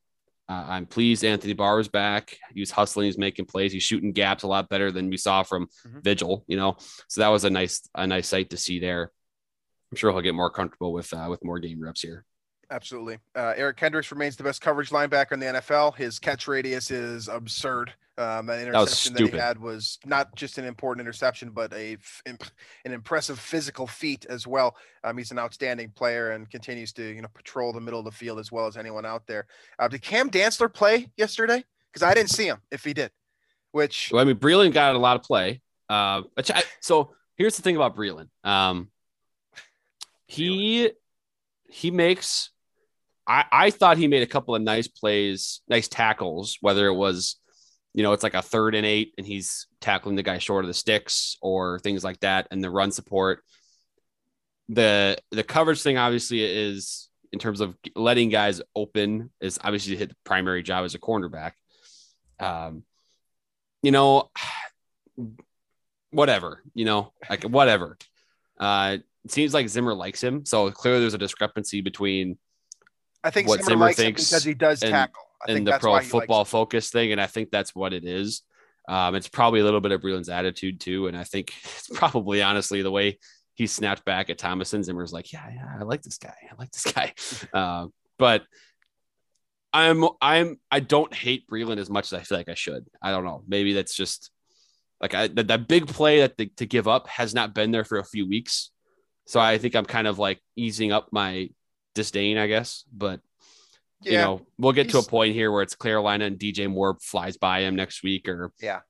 [0.48, 2.38] uh, I'm pleased Anthony Barr is back.
[2.54, 5.66] He's hustling, he's making plays, he's shooting gaps a lot better than we saw from
[5.86, 6.02] Mhm.
[6.04, 6.76] Vigil, you know.
[7.08, 9.10] So that was a nice a nice sight to see there.
[9.90, 12.24] I'm sure he'll get more comfortable with uh, with more game reps here.
[12.70, 13.18] Absolutely.
[13.34, 15.96] Uh, Eric Kendricks remains the best coverage linebacker in the NFL.
[15.96, 17.92] His catch radius is absurd.
[18.18, 21.96] Um, that interception was that, he had was not just an important interception, but a
[22.26, 22.36] an
[22.84, 24.74] impressive physical feat as well.
[25.04, 28.10] Um, he's an outstanding player and continues to you know patrol the middle of the
[28.10, 29.46] field as well as anyone out there.
[29.78, 31.64] Uh, did Cam Dantzler play yesterday?
[31.92, 32.58] Because I didn't see him.
[32.72, 33.12] If he did,
[33.70, 35.62] which Well, I mean, Breeland got a lot of play.
[35.88, 38.28] Uh, I, so here's the thing about Breeland.
[38.42, 38.90] Um,
[40.26, 40.90] he
[41.68, 42.50] he makes.
[43.28, 46.56] I I thought he made a couple of nice plays, nice tackles.
[46.60, 47.36] Whether it was,
[47.94, 50.68] you know, it's like a third and eight, and he's tackling the guy short of
[50.68, 53.44] the sticks, or things like that, and the run support.
[54.70, 60.08] The the coverage thing obviously is in terms of letting guys open is obviously hit
[60.08, 61.52] the primary job as a cornerback.
[62.40, 62.84] Um,
[63.82, 64.30] you know,
[66.10, 67.98] whatever, you know, like whatever.
[68.58, 72.38] Uh, it seems like Zimmer likes him, so clearly there's a discrepancy between
[73.24, 75.22] I think what Zimmer, Zimmer thinks because he does and- tackle.
[75.40, 78.42] I think and the pro football focus thing, and I think that's what it is.
[78.88, 82.42] Um, it's probably a little bit of Breeland's attitude too, and I think it's probably
[82.42, 83.18] honestly the way
[83.54, 84.82] he snapped back at Thomason.
[84.82, 87.12] Zimmer's like, yeah, yeah, I like this guy, I like this guy,
[87.52, 87.86] uh,
[88.18, 88.44] but
[89.72, 92.86] I'm I'm I don't hate Breland as much as I feel like I should.
[93.00, 94.30] I don't know, maybe that's just
[95.00, 97.84] like I, that, that big play that the, to give up has not been there
[97.84, 98.70] for a few weeks,
[99.26, 101.50] so I think I'm kind of like easing up my
[101.98, 103.20] disdain, I guess, but
[104.02, 106.96] Yeah, you know, we'll get to a point here where it's Carolina and DJ Moore
[107.00, 108.80] flies by him next week or Yeah.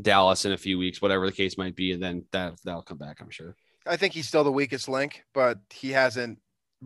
[0.00, 2.98] Dallas in a few weeks, whatever the case might be, and then that that'll come
[2.98, 3.56] back, I'm sure.
[3.86, 6.38] I think he's still the weakest link, but he hasn't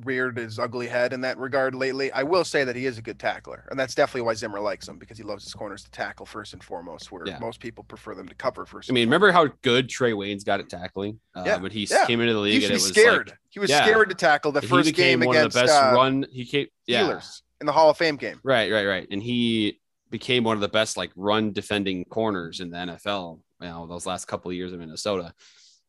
[0.04, 2.10] reared his ugly head in that regard lately.
[2.12, 4.88] I will say that he is a good tackler, and that's definitely why Zimmer likes
[4.88, 7.38] him because he loves his corners to tackle first and foremost, where Yeah.
[7.38, 8.90] most people prefer them to cover first.
[8.90, 11.20] I mean, and remember how good Trae Waynes got at tackling?
[11.34, 12.06] Uh, Yeah, when he yeah.
[12.06, 13.28] came into the he league and be was scared.
[13.28, 13.84] like he was Yeah.
[13.84, 16.26] scared to tackle the he first game one against of the best uh, run.
[16.30, 18.40] He came, yeah, Steelers in the Hall of Fame game.
[18.42, 19.80] right, right, right, and he
[20.10, 23.40] became one of the best like run defending corners in the NFL.
[23.60, 25.34] You know, those last couple of years in Minnesota.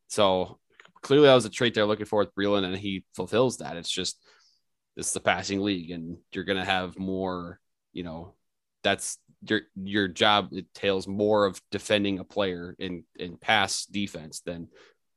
[0.08, 0.60] So
[1.02, 3.78] clearly, that was a trait they're looking for with Breeland, and he fulfills that.
[3.78, 4.22] It's just
[4.96, 7.60] it's the passing league, and you're gonna have more.
[7.94, 8.36] You know,
[8.84, 14.68] that's your your job entails more of defending a player in in pass defense than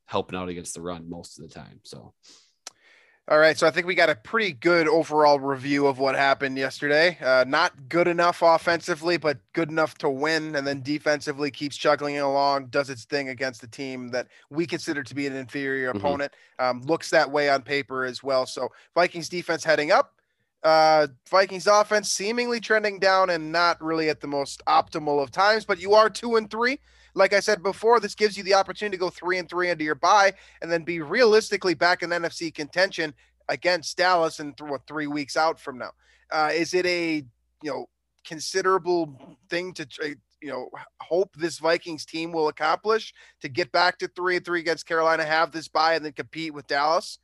[0.07, 1.81] helping out against the run most of the time.
[1.85, 2.15] So
[3.29, 6.59] All right, so I think we got a pretty good overall review of what happened
[6.59, 7.17] yesterday.
[7.21, 12.19] Uh, not good enough offensively, but good enough to win, and then defensively keeps chugging
[12.19, 15.99] along, does its thing against the team that we consider to be an inferior Mhm.
[15.99, 16.33] opponent.
[16.59, 18.45] Um, looks that way on paper as well.
[18.45, 20.21] So Vikings defense heading up,
[20.63, 25.65] uh, Vikings offense seemingly trending down and not really at the most optimal of times.
[25.65, 26.79] But you are two and three.
[27.15, 29.85] Like I said before, this gives you the opportunity to go three and three into
[29.85, 33.13] your bye and then be realistically back in NFC contention
[33.49, 35.91] against Dallas in th- what three weeks out from now.
[36.31, 37.25] Uh, is it a
[37.63, 37.87] you know
[38.25, 39.87] considerable thing to
[40.41, 40.71] you know
[41.01, 45.25] hope this Vikings team will accomplish to get back to three and three against Carolina,
[45.25, 47.19] have this bye, and then compete with Dallas?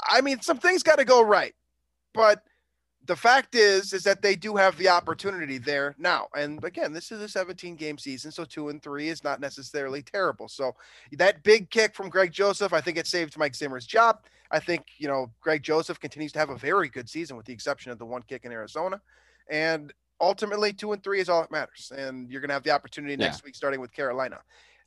[0.00, 1.54] I mean, some things got to go right,
[2.14, 2.42] but
[3.06, 7.10] the fact is is that they do have the opportunity there now and again this
[7.10, 10.74] is a 17 game season so two and three is not necessarily terrible so
[11.12, 14.20] that big kick from greg joseph i think it saved mike zimmer's job
[14.52, 17.52] i think you know greg joseph continues to have a very good season with the
[17.52, 19.00] exception of the one kick in arizona
[19.50, 23.16] and ultimately two and three is all that matters, and you're gonna have the opportunity
[23.16, 23.46] next Yeah.
[23.46, 24.38] week, starting with Carolina.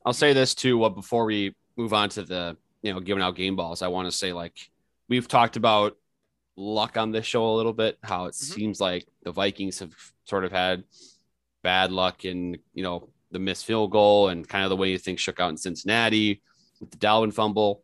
[0.06, 0.78] I'll say this too.
[0.78, 4.08] Well, before we move on to the you know giving out game balls, I want
[4.08, 4.70] to say like
[5.10, 5.98] we've talked about
[6.58, 7.98] luck on this show a little bit.
[8.04, 8.54] How it Mhm.
[8.54, 9.94] seems like the Vikings have
[10.26, 10.84] sort of had
[11.64, 15.20] bad luck in you know the missed field goal and kind of the way things
[15.20, 16.42] shook out in Cincinnati
[16.80, 17.84] with the Dalvin fumble.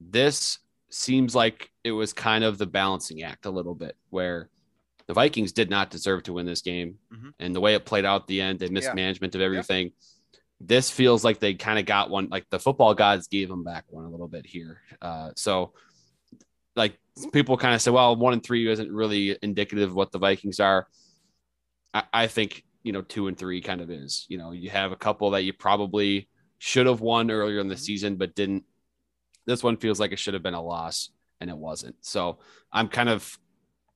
[0.00, 0.58] This
[0.90, 4.50] seems like it was kind of the balancing act a little bit where
[5.06, 6.98] the Vikings did not deserve to win this game.
[7.12, 7.32] Mhm.
[7.40, 8.72] And the way it played out at the end, they Yeah.
[8.72, 9.92] mismanagement of everything.
[10.60, 13.84] This feels like they kind of got one, like the football gods gave them back
[13.90, 14.80] one a little bit here.
[15.00, 15.72] Uh, so,
[16.76, 16.98] like
[17.32, 20.60] people kind of say, well, one and three isn't really indicative of what the Vikings
[20.60, 20.86] are.
[21.92, 24.26] I, I think, you know, two and three kind of is.
[24.28, 27.74] You know, you have a couple that you probably should have won earlier in the
[27.74, 27.80] Mhm.
[27.80, 28.64] season, but didn't.
[29.46, 31.96] This one feels like it should have been a loss, and it wasn't.
[32.00, 32.38] So
[32.70, 33.38] I'm kind of,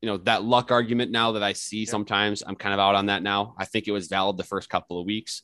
[0.03, 1.91] you know, that luck argument now that I see Yeah.
[1.91, 3.55] sometimes, I'm kind of out on that now.
[3.57, 5.43] I think it was valid the first couple of weeks,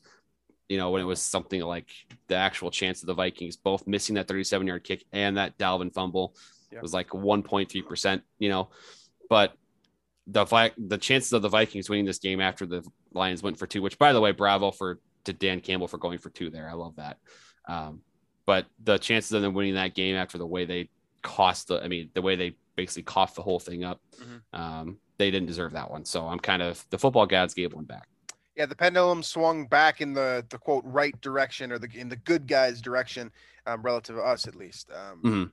[0.69, 1.89] you know, when it was something like
[2.27, 5.95] the actual chance of the Vikings both missing that 37 yard kick and that Dalvin
[5.95, 6.35] fumble
[6.73, 6.81] Yeah.
[6.81, 8.71] was like 1.3%, you know,
[9.29, 9.55] but
[10.27, 12.83] the Vi- the chances of the Vikings winning this game after the
[13.13, 16.19] Lions went for two, which by the way, bravo for to Dan Campbell for going
[16.19, 16.69] for two there.
[16.69, 17.19] I love that.
[17.69, 18.01] Um,
[18.47, 20.89] but the chances of them winning that game after the way they
[21.23, 24.43] cost the, I mean, the way they basically coughed the whole thing up, Mhm.
[24.59, 26.05] um, they didn't deserve that one.
[26.05, 28.09] So I'm kind of the football gods gave one back.
[28.57, 32.17] Yeah, the pendulum swung back in the the quote right direction or the in the
[32.17, 33.31] good guys direction,
[33.67, 34.91] um, relative to us at least.
[34.91, 35.53] Um, Mhm.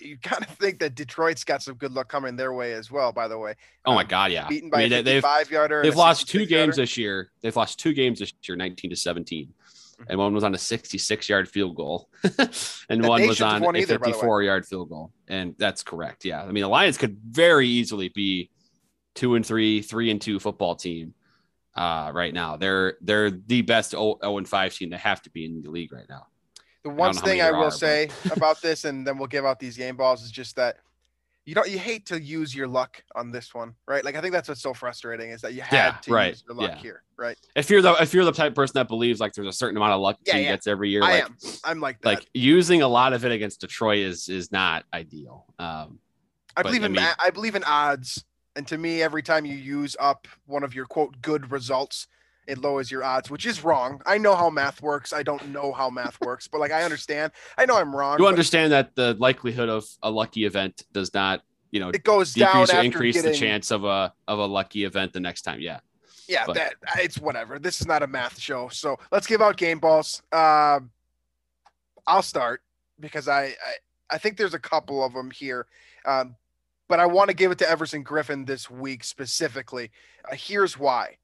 [0.00, 3.12] You kind of think that Detroit's got some good luck coming their way as well.
[3.12, 4.48] By the way, Oh my Um, God, yeah.
[4.48, 5.82] beaten I by mean, a they, they've 55 yarder.
[5.82, 6.76] they've lost two games yarder.
[6.76, 7.30] this year.
[7.42, 9.48] They've lost two games this year, 19 to 17.
[9.48, 10.04] Mhm.
[10.08, 13.78] And one was on a 66 yard field goal, and That one was on a
[13.78, 14.12] either, by the way.
[14.14, 15.12] 54 yard field goal.
[15.28, 16.24] And that's correct.
[16.24, 16.42] Yeah.
[16.42, 18.50] I mean, the Lions could very easily be
[19.14, 21.14] two and three, three and two football team
[21.76, 22.56] uh, right now.
[22.56, 24.90] They're they're the best 0 and 5 team.
[24.90, 26.26] They have to be in the league right now.
[26.84, 29.58] The one thing I will are, but- say about this, and then we'll give out
[29.58, 30.76] these game balls, is just that
[31.46, 34.04] you don't you hate to use your luck on this one, right?
[34.04, 36.44] Like I think that's what's so frustrating is that you had Yeah, to right, use
[36.46, 36.78] your luck yeah.
[36.78, 37.36] here, right?
[37.56, 39.76] If you're the if you're the type of person that believes like there's a certain
[39.76, 40.52] amount of luck Yeah, team yeah.
[40.52, 41.36] gets every year, I like am.
[41.64, 42.06] I'm like that.
[42.08, 45.46] like using a lot of it against Detroit is is not ideal.
[45.58, 45.98] Um,
[46.56, 48.24] I but, believe I in mean- I believe in odds,
[48.56, 52.08] and to me, every time you use up one of your quote good results,
[52.46, 54.00] it lowers your odds, which is wrong.
[54.06, 55.12] I know how math works.
[55.12, 57.32] I don't know how math works, but like I understand.
[57.56, 58.18] I know I'm wrong.
[58.18, 62.34] you understand that the likelihood of a lucky event does not, you know, It goes
[62.34, 65.20] down decrease or after increase getting, the chance of a of a lucky event the
[65.20, 65.60] next time.
[65.60, 65.80] Yeah.
[66.28, 67.58] Yeah, but- that it's whatever.
[67.58, 70.22] This is not a math show, so let's give out game balls.
[70.32, 70.90] Um,
[72.06, 72.62] I'll start
[73.00, 73.54] because I, I
[74.10, 75.66] I think there's a couple of them here,
[76.04, 76.36] um,
[76.88, 79.90] but I want to give it to Everson Griffen this week specifically.
[80.30, 81.16] Uh, here's why.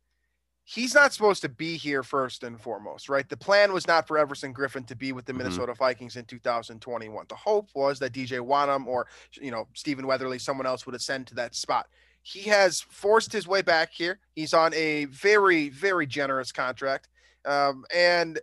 [0.73, 3.29] He's not supposed to be here first and foremost, right?
[3.29, 5.39] The plan was not for Everson Griffen to be with the Mhm.
[5.39, 7.27] Minnesota Vikings in 2021.
[7.29, 11.27] The hope was that DJ Wonnum or you know Stephen Weatherly, someone else would ascend
[11.29, 11.89] to that spot
[12.23, 14.21] he has forced his way back here.
[14.35, 17.09] He's on a very, very generous contract.
[17.45, 18.39] Um, and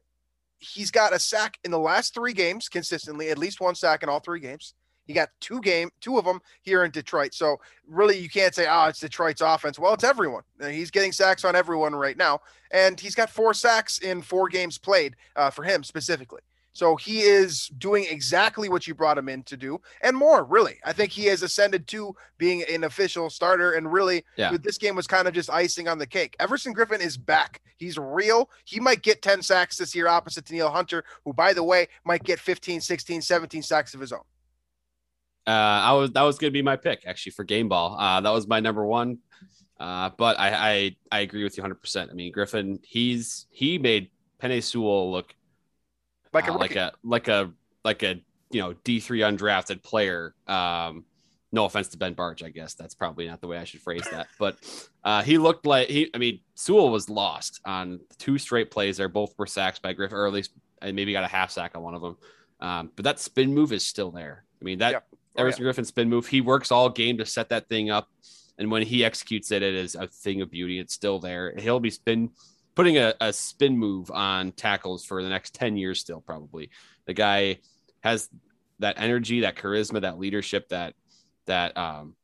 [0.59, 4.09] he's got a sack in the last three games consistently, at least one sack in
[4.09, 4.73] all three games.
[5.07, 7.33] He got two game, two of them here in Detroit.
[7.33, 10.43] So really, you can't say, "Oh, it's Detroit's offense." Well, it's everyone.
[10.61, 12.41] Uh, He's getting sacks on everyone right now,
[12.71, 16.41] and he's got four sacks in four games played uh, for him specifically.
[16.73, 20.43] So he is doing exactly what you brought him in to do, and more.
[20.43, 24.55] Really, I think he has ascended to being an official starter, and really, Yeah.
[24.61, 26.35] this game was kind of just icing on the cake.
[26.39, 27.61] Everson Griffen is back.
[27.77, 28.51] He's real.
[28.65, 32.23] He might get 10 sacks this year opposite Danielle Hunter, who, by the way, might
[32.23, 34.21] get 15, 16, 17 sacks of his own.
[35.47, 37.97] Uh, I was that was gonna be my pick actually for game ball.
[37.97, 39.19] Uh, that was my number one.
[39.79, 41.75] Uh, but I, I I agree with you 100.
[41.75, 44.09] percent I mean Griffen, he's he made
[44.41, 45.35] Penei Sewell look
[46.33, 47.51] Like a, uh, like a like a
[47.85, 48.15] like a
[48.51, 50.35] you know D three undrafted player.
[50.47, 51.05] Um,
[51.53, 54.03] no offense to Ben Barch, I guess that's probably not the way I should phrase
[54.11, 54.57] that, but
[55.03, 56.09] uh, he looked like he.
[56.13, 59.07] I mean, Sewell was lost on two straight plays there.
[59.07, 61.83] Both were sacks by Griffen, or at least and maybe got a half sack on
[61.83, 62.17] one of them.
[62.59, 64.43] Um, but that spin move is still there.
[64.61, 65.07] I mean that Yep.
[65.37, 66.27] Oh, Everson Griffen spin move.
[66.27, 68.09] He works all game to set that thing up,
[68.57, 70.79] and when he executes it, it is a thing of beauty.
[70.79, 71.53] It's still there.
[71.57, 72.31] He'll be spin
[72.75, 75.99] putting a, a spin move on tackles for the next ten years.
[75.99, 76.69] Still, probably
[77.05, 77.59] the guy
[78.01, 78.29] has
[78.79, 80.95] that energy, that charisma, that leadership, that
[81.45, 82.15] that um,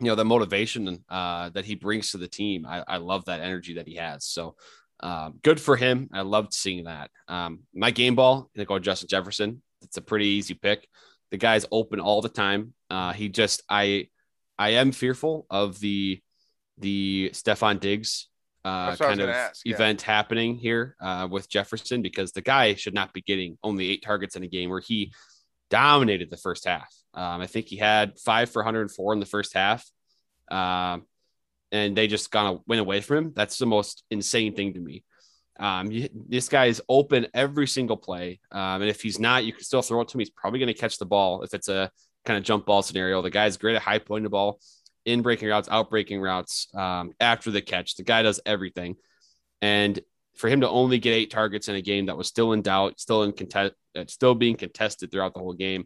[0.00, 2.64] you know, the motivation uh, that he brings to the team.
[2.66, 4.24] I, I love that energy that he has.
[4.24, 4.56] So.
[5.02, 6.10] Um, good for him.
[6.12, 7.10] I loved seeing that.
[7.26, 9.62] Um, my game ball, I go Justin Jefferson.
[9.80, 10.86] It's a pretty easy pick
[11.30, 12.74] the guy's open all the time.
[12.88, 14.08] Uh, he just I
[14.58, 16.20] I am fearful of the
[16.78, 18.30] the Stefon Diggs
[18.64, 19.74] uh, That's what I was kind of ask, yeah.
[19.74, 24.02] event happening here uh, with Jefferson because the guy should not be getting only eight
[24.02, 25.12] targets in a game where he
[25.70, 26.92] dominated the first half.
[27.14, 29.84] Um, I think he had five for 104 in the first half.
[30.50, 31.04] Um,
[31.72, 33.32] and they just kind of went away from him.
[33.34, 35.04] That's the most insane thing to me.
[35.58, 38.40] Um, you, this guy is open every single play.
[38.50, 40.20] Um, and if he's not, you can still throw it to him.
[40.20, 41.90] He's probably going to catch the ball if it's a
[42.24, 43.20] kind of jump ball scenario.
[43.22, 44.60] The guy's great at high pointing the ball,
[45.04, 47.96] in breaking routes, out breaking routes, um, after the catch.
[47.96, 48.96] The guy does everything.
[49.60, 50.00] And
[50.36, 53.00] for him to only get eight targets in a game that was still in doubt,
[53.00, 55.84] still in contest, uh, still being contested throughout the whole game,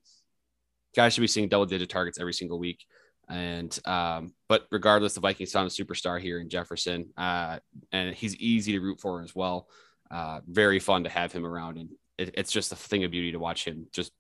[0.95, 2.85] guys should be seeing double digit targets every single week.
[3.29, 7.59] And um, but regardless, the Vikings found a superstar here in Jefferson, uh,
[7.93, 9.69] and he's easy to root for as well.
[10.11, 13.33] Uh, very fun to have him around, and it, it's just a thing of beauty
[13.33, 14.13] to watch him just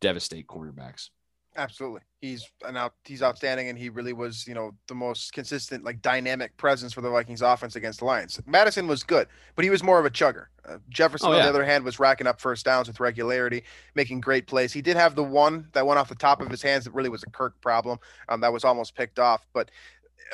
[0.00, 1.08] devastate cornerbacks.
[1.56, 2.00] Absolutely.
[2.20, 6.02] He's an out he's outstanding and he really was, you know, the most consistent, like
[6.02, 8.40] dynamic presence for the Vikings offense against the Lions.
[8.46, 10.46] Mattison was good, but he was more of a chugger.
[10.68, 13.62] Uh, Jefferson, Oh, on the other hand, was racking up first downs with regularity,
[13.94, 14.72] making great plays.
[14.72, 17.08] He did have the one that went off the top of his hands that really
[17.08, 17.98] was a Kirk problem.
[18.28, 19.46] Um, that was almost picked off.
[19.52, 19.70] But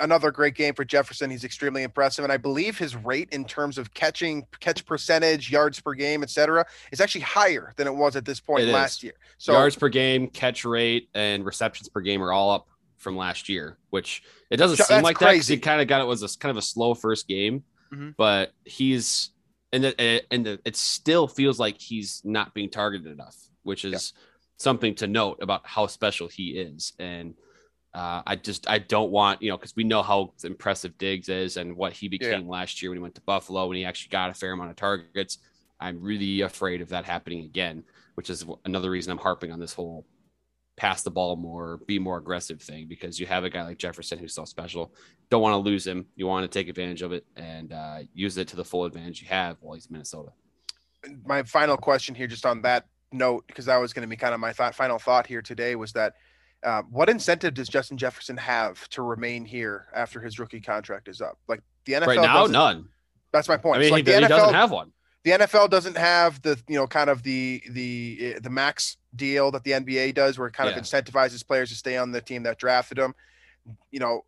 [0.01, 1.31] another great game for Jefferson.
[1.31, 2.25] He's extremely impressive.
[2.25, 6.65] And I believe his rate in terms of catching catch percentage, yards per game, etc.,
[6.93, 8.73] is actually higher than it was at this point It is.
[8.75, 9.15] last year.
[9.39, 12.67] So yards per game, catch rate, and receptions per game are all up
[12.97, 15.55] from last year, which it doesn't seem like that crazy.
[15.55, 18.15] he kind of got it was a kind of a slow first game, Mhm.
[18.17, 19.31] but he's
[19.75, 24.13] and the, and the, it still feels like he's not being targeted enough, which is
[24.59, 26.93] something to note about how special he is.
[26.99, 27.35] And
[27.95, 31.57] uh, I just I don't want you know because we know how impressive Diggs is
[31.57, 34.31] and what he became last year when he went to Buffalo when he actually got
[34.31, 35.39] a fair amount of targets.
[35.79, 37.85] I'm really afraid of that happening again,
[38.15, 40.07] which is another reason I'm harping on this whole
[40.77, 44.19] pass the ball more, be more aggressive thing because you have a guy like Jefferson
[44.19, 44.95] who's so special.
[45.31, 46.07] Don't want to lose him.
[46.17, 49.21] You want to take advantage of it and uh, use it to the full advantage
[49.21, 50.31] you have while he's in Minnesota.
[51.25, 54.35] my final question here, just on that note, because that was going to be kind
[54.35, 56.15] of my thought, final thought here today was that
[56.63, 61.21] uh, what incentive does Justin Jefferson have to remain here after his rookie contract is
[61.21, 61.39] up?
[61.49, 62.89] Like the NFL right now, none.
[63.33, 63.77] That's my point.
[63.77, 64.93] I mean, It's like he, the he NFL, doesn't have one.
[65.25, 69.65] the NFL doesn't have the you know kind of the the the max deal that
[69.65, 70.77] the NBA does, where it kind Yeah.
[70.77, 73.15] of incentivizes players to stay on the team that drafted them.
[73.91, 74.25] You know,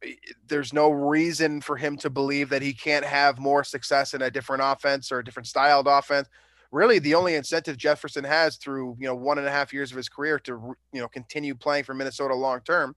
[0.46, 4.30] there's no reason for him to believe that he can't have more success in a
[4.30, 6.28] different offense or a different styled offense.
[6.74, 9.96] Really, the only incentive Jefferson has through you know one and a half years of
[9.96, 12.96] his career to you know continue playing for Minnesota long term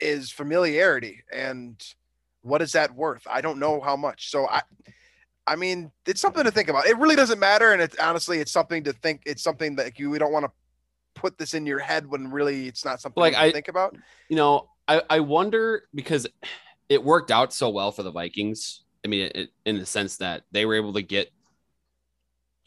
[0.00, 1.22] is familiarity.
[1.32, 1.80] And
[2.42, 3.22] what is that worth?
[3.30, 4.30] I don't know how much.
[4.32, 4.62] So I,
[5.46, 6.86] I mean, it's something to think about.
[6.86, 9.22] It really doesn't matter, and it's honestly, it's something to think.
[9.24, 10.50] It's something that you we don't want to
[11.14, 13.96] put this in your head when really it's not something Like, to I- think about.
[14.28, 16.26] you know, I, I wonder because
[16.88, 18.82] it worked out so well for the Vikings.
[19.04, 21.30] I mean, it- in the sense that they were able to get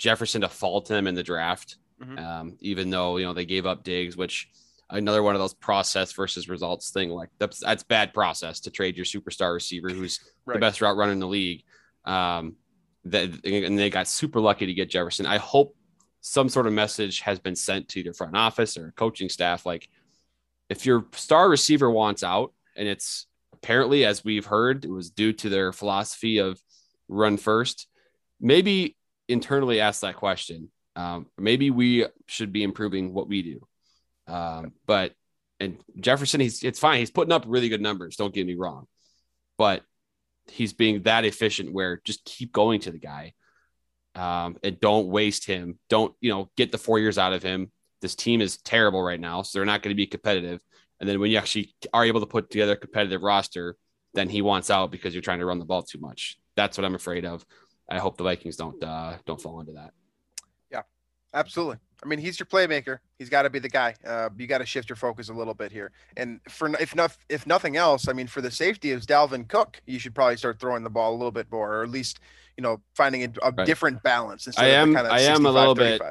[0.04, 2.20] Jefferson to fault to them in the draft, Mhm.
[2.20, 4.50] um, even though you know they gave up Diggs, which
[4.90, 7.10] another one of those process versus results thing.
[7.10, 10.56] Like that's that's bad process to trade your superstar receiver who's Right.
[10.56, 11.64] the best route runner in the league.
[12.04, 12.58] Um,
[13.06, 15.26] that and they got super lucky to get Jefferson.
[15.26, 15.76] I hope
[16.20, 19.90] some sort of message has been sent to their front office or coaching staff, like
[20.70, 25.32] if your star receiver wants out, and it's apparently, as we've heard, it was due
[25.34, 26.62] to their philosophy of
[27.08, 27.88] run first,
[28.40, 28.96] maybe
[29.28, 30.70] internally ask that question.
[30.96, 33.68] Um, maybe we should be improving what we do.
[34.28, 35.14] Um, but
[35.60, 37.00] and Jefferson, he's it's fine.
[37.00, 38.16] He's putting up really good numbers.
[38.16, 38.88] Don't get me wrong,
[39.58, 39.84] but
[40.48, 43.34] he's being that efficient where just keep going to the guy
[44.16, 45.80] um, and don't waste him.
[45.90, 47.72] Don't you know get the four years out of him.
[48.02, 50.62] This team is terrible right now, so they're not going to be competitive.
[51.00, 53.76] And then when you actually are able to put together a competitive roster,
[54.14, 56.38] then he wants out because you're trying to run the ball too much.
[56.56, 57.46] That's what I'm afraid of.
[57.90, 59.92] I hope the Vikings don't uh, don't fall into that.
[60.72, 60.82] Yeah,
[61.34, 61.78] absolutely.
[62.04, 63.00] I mean, he's your playmaker.
[63.18, 63.96] He's got to be the guy.
[64.06, 65.92] Uh, you got to shift your focus a little bit here.
[66.18, 69.82] And for if not, if nothing else, I mean, for the safety of Dalvin Cook,
[69.86, 72.20] you should probably start throwing the ball a little bit more, or at least
[72.58, 73.66] you know finding a, a Right.
[73.66, 74.48] different balance.
[74.48, 76.02] Instead I am- kind of I am a little bit-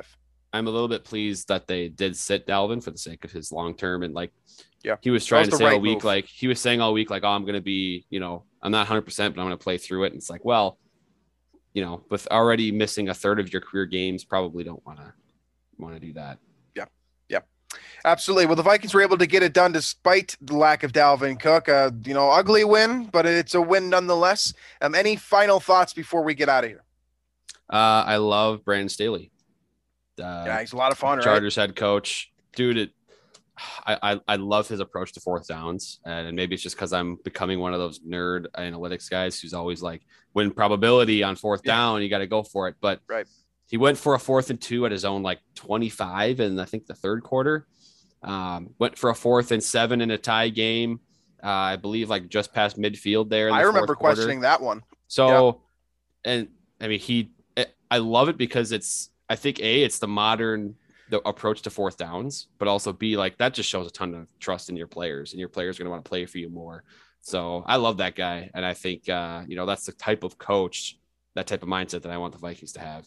[0.55, 3.51] I'm a little bit pleased that they did sit Dalvin for the sake of his
[3.53, 4.33] long term and like
[4.85, 4.97] Yeah.
[5.01, 6.05] he was trying was to say all week move.
[6.05, 8.81] like he was saying all week like oh I'm gonna be you know I'm not
[8.81, 10.79] 100 percent but I'm gonna play through it and it's like well
[11.75, 15.13] you know with already missing a third of your career games probably don't want to
[15.79, 16.39] want to do that
[16.77, 16.85] Yeah,
[17.29, 17.41] yeah,
[18.05, 18.47] Absolutely.
[18.47, 21.69] Well, the Vikings were able to get it done despite the lack of Dalvin Cook.
[21.69, 24.53] Uh, you know, ugly win, but it's a win nonetheless.
[24.81, 26.85] Um, any final thoughts before we get out of here?
[27.71, 29.31] uh I love Brandon Staley
[30.19, 31.25] uh, Yeah, he's a lot of fun, right?
[31.25, 32.91] Chargers head coach dude it
[33.87, 37.17] I, I, I love his approach to fourth downs, and maybe it's just because I'm
[37.25, 40.03] becoming one of those nerd analytics guys who's always like,
[40.35, 41.75] win probability on fourth Yeah.
[41.77, 42.77] down, you got to go for it.
[42.81, 43.27] But Right.
[43.69, 46.87] he went for a fourth and two at his own like 25, and I think
[46.87, 47.67] the third quarter.
[48.23, 51.01] Um, went for a fourth and seven in a tie game.
[51.43, 53.49] Uh, I believe like just past midfield there.
[53.49, 54.15] the I remember fourth quarter.
[54.15, 54.83] questioning that one.
[55.09, 55.63] So,
[56.25, 56.49] and
[56.81, 57.33] I mean, he,
[57.91, 60.77] I love it because it's, I think a, it's the modern
[61.13, 64.27] the approach to fourth downs, but also be like that just shows a ton of
[64.41, 66.49] trust in your players, and your players are going to want to play for you
[66.49, 66.85] more.
[67.21, 70.39] So I love that guy, and I think uh, you know that's the type of
[70.39, 70.99] coach,
[71.35, 73.07] that type of mindset that I want the Vikings to have.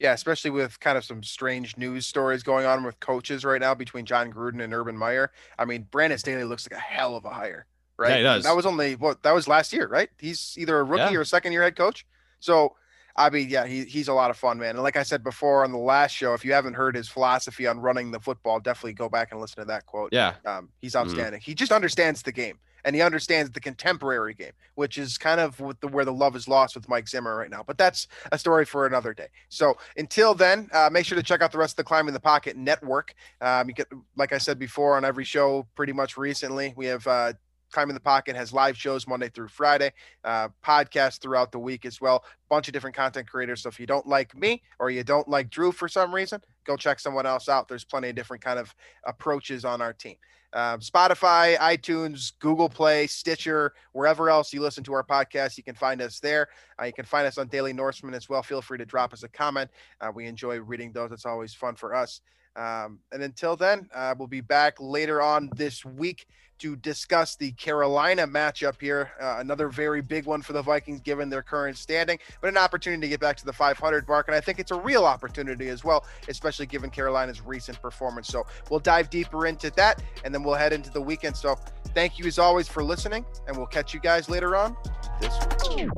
[0.00, 3.74] Yeah, especially with kind of some strange news stories going on with coaches right now
[3.74, 5.30] between Jon Gruden and Urban Meyer.
[5.58, 7.66] I mean, Brandon Staley looks like a hell of a hire,
[7.96, 8.10] right?
[8.10, 8.44] Yeah, he does.
[8.44, 10.08] That was only what that was last year, right?
[10.18, 11.18] He's either a rookie Yeah.
[11.18, 12.04] or a second year head coach.
[12.40, 12.74] So,
[13.18, 14.76] I mean, yeah, he, he's a lot of fun, man.
[14.76, 17.66] And like I said before on the last show, if you haven't heard his philosophy
[17.66, 20.10] on running the football, definitely go back and listen to that quote.
[20.12, 21.40] Yeah, Um, he's outstanding.
[21.40, 25.60] He just understands the game and he understands the contemporary game, which is kind of
[25.80, 27.64] the, where the love is lost with Mike Zimmer right now.
[27.66, 29.26] But that's a story for another day.
[29.48, 32.20] So until then, uh, make sure to check out the rest of the Climbing the
[32.20, 33.14] Pocket network.
[33.40, 37.06] Um, you get, like I said before, on every show pretty much recently, we have
[37.06, 37.32] uh,
[37.70, 39.92] Climbing the Pocket has live shows Monday through Friday,
[40.24, 42.24] uh, podcasts throughout the week as well.
[42.48, 43.62] Bunch of different content creators.
[43.62, 46.76] So if you don't like me or you don't like Drew for some reason, go
[46.76, 47.68] check someone else out.
[47.68, 50.16] There's plenty of different kind of approaches on our team.
[50.54, 55.74] Um, Spotify, iTunes, Google Play, Stitcher, wherever else you listen to our podcast, you can
[55.74, 56.48] find us there.
[56.80, 58.42] Uh, you can find us on Daily Norseman as well.
[58.42, 59.70] Feel free to drop us a comment.
[60.00, 61.12] Uh, we enjoy reading those.
[61.12, 62.22] It's always fun for us.
[62.58, 66.26] Um, and until then, uh, we'll be back later on this week
[66.58, 69.12] to discuss the Carolina matchup here.
[69.20, 73.02] Uh, another very big one for the Vikings given their current standing, but an opportunity
[73.02, 74.26] to get back to the 500 mark.
[74.26, 78.26] And I think it's a real opportunity as well, especially given Carolina's recent performance.
[78.26, 81.36] So we'll dive deeper into that and then we'll head into the weekend.
[81.36, 81.54] So
[81.94, 84.76] thank you as always for listening, and we'll catch you guys later on
[85.20, 85.38] this
[85.76, 85.88] week.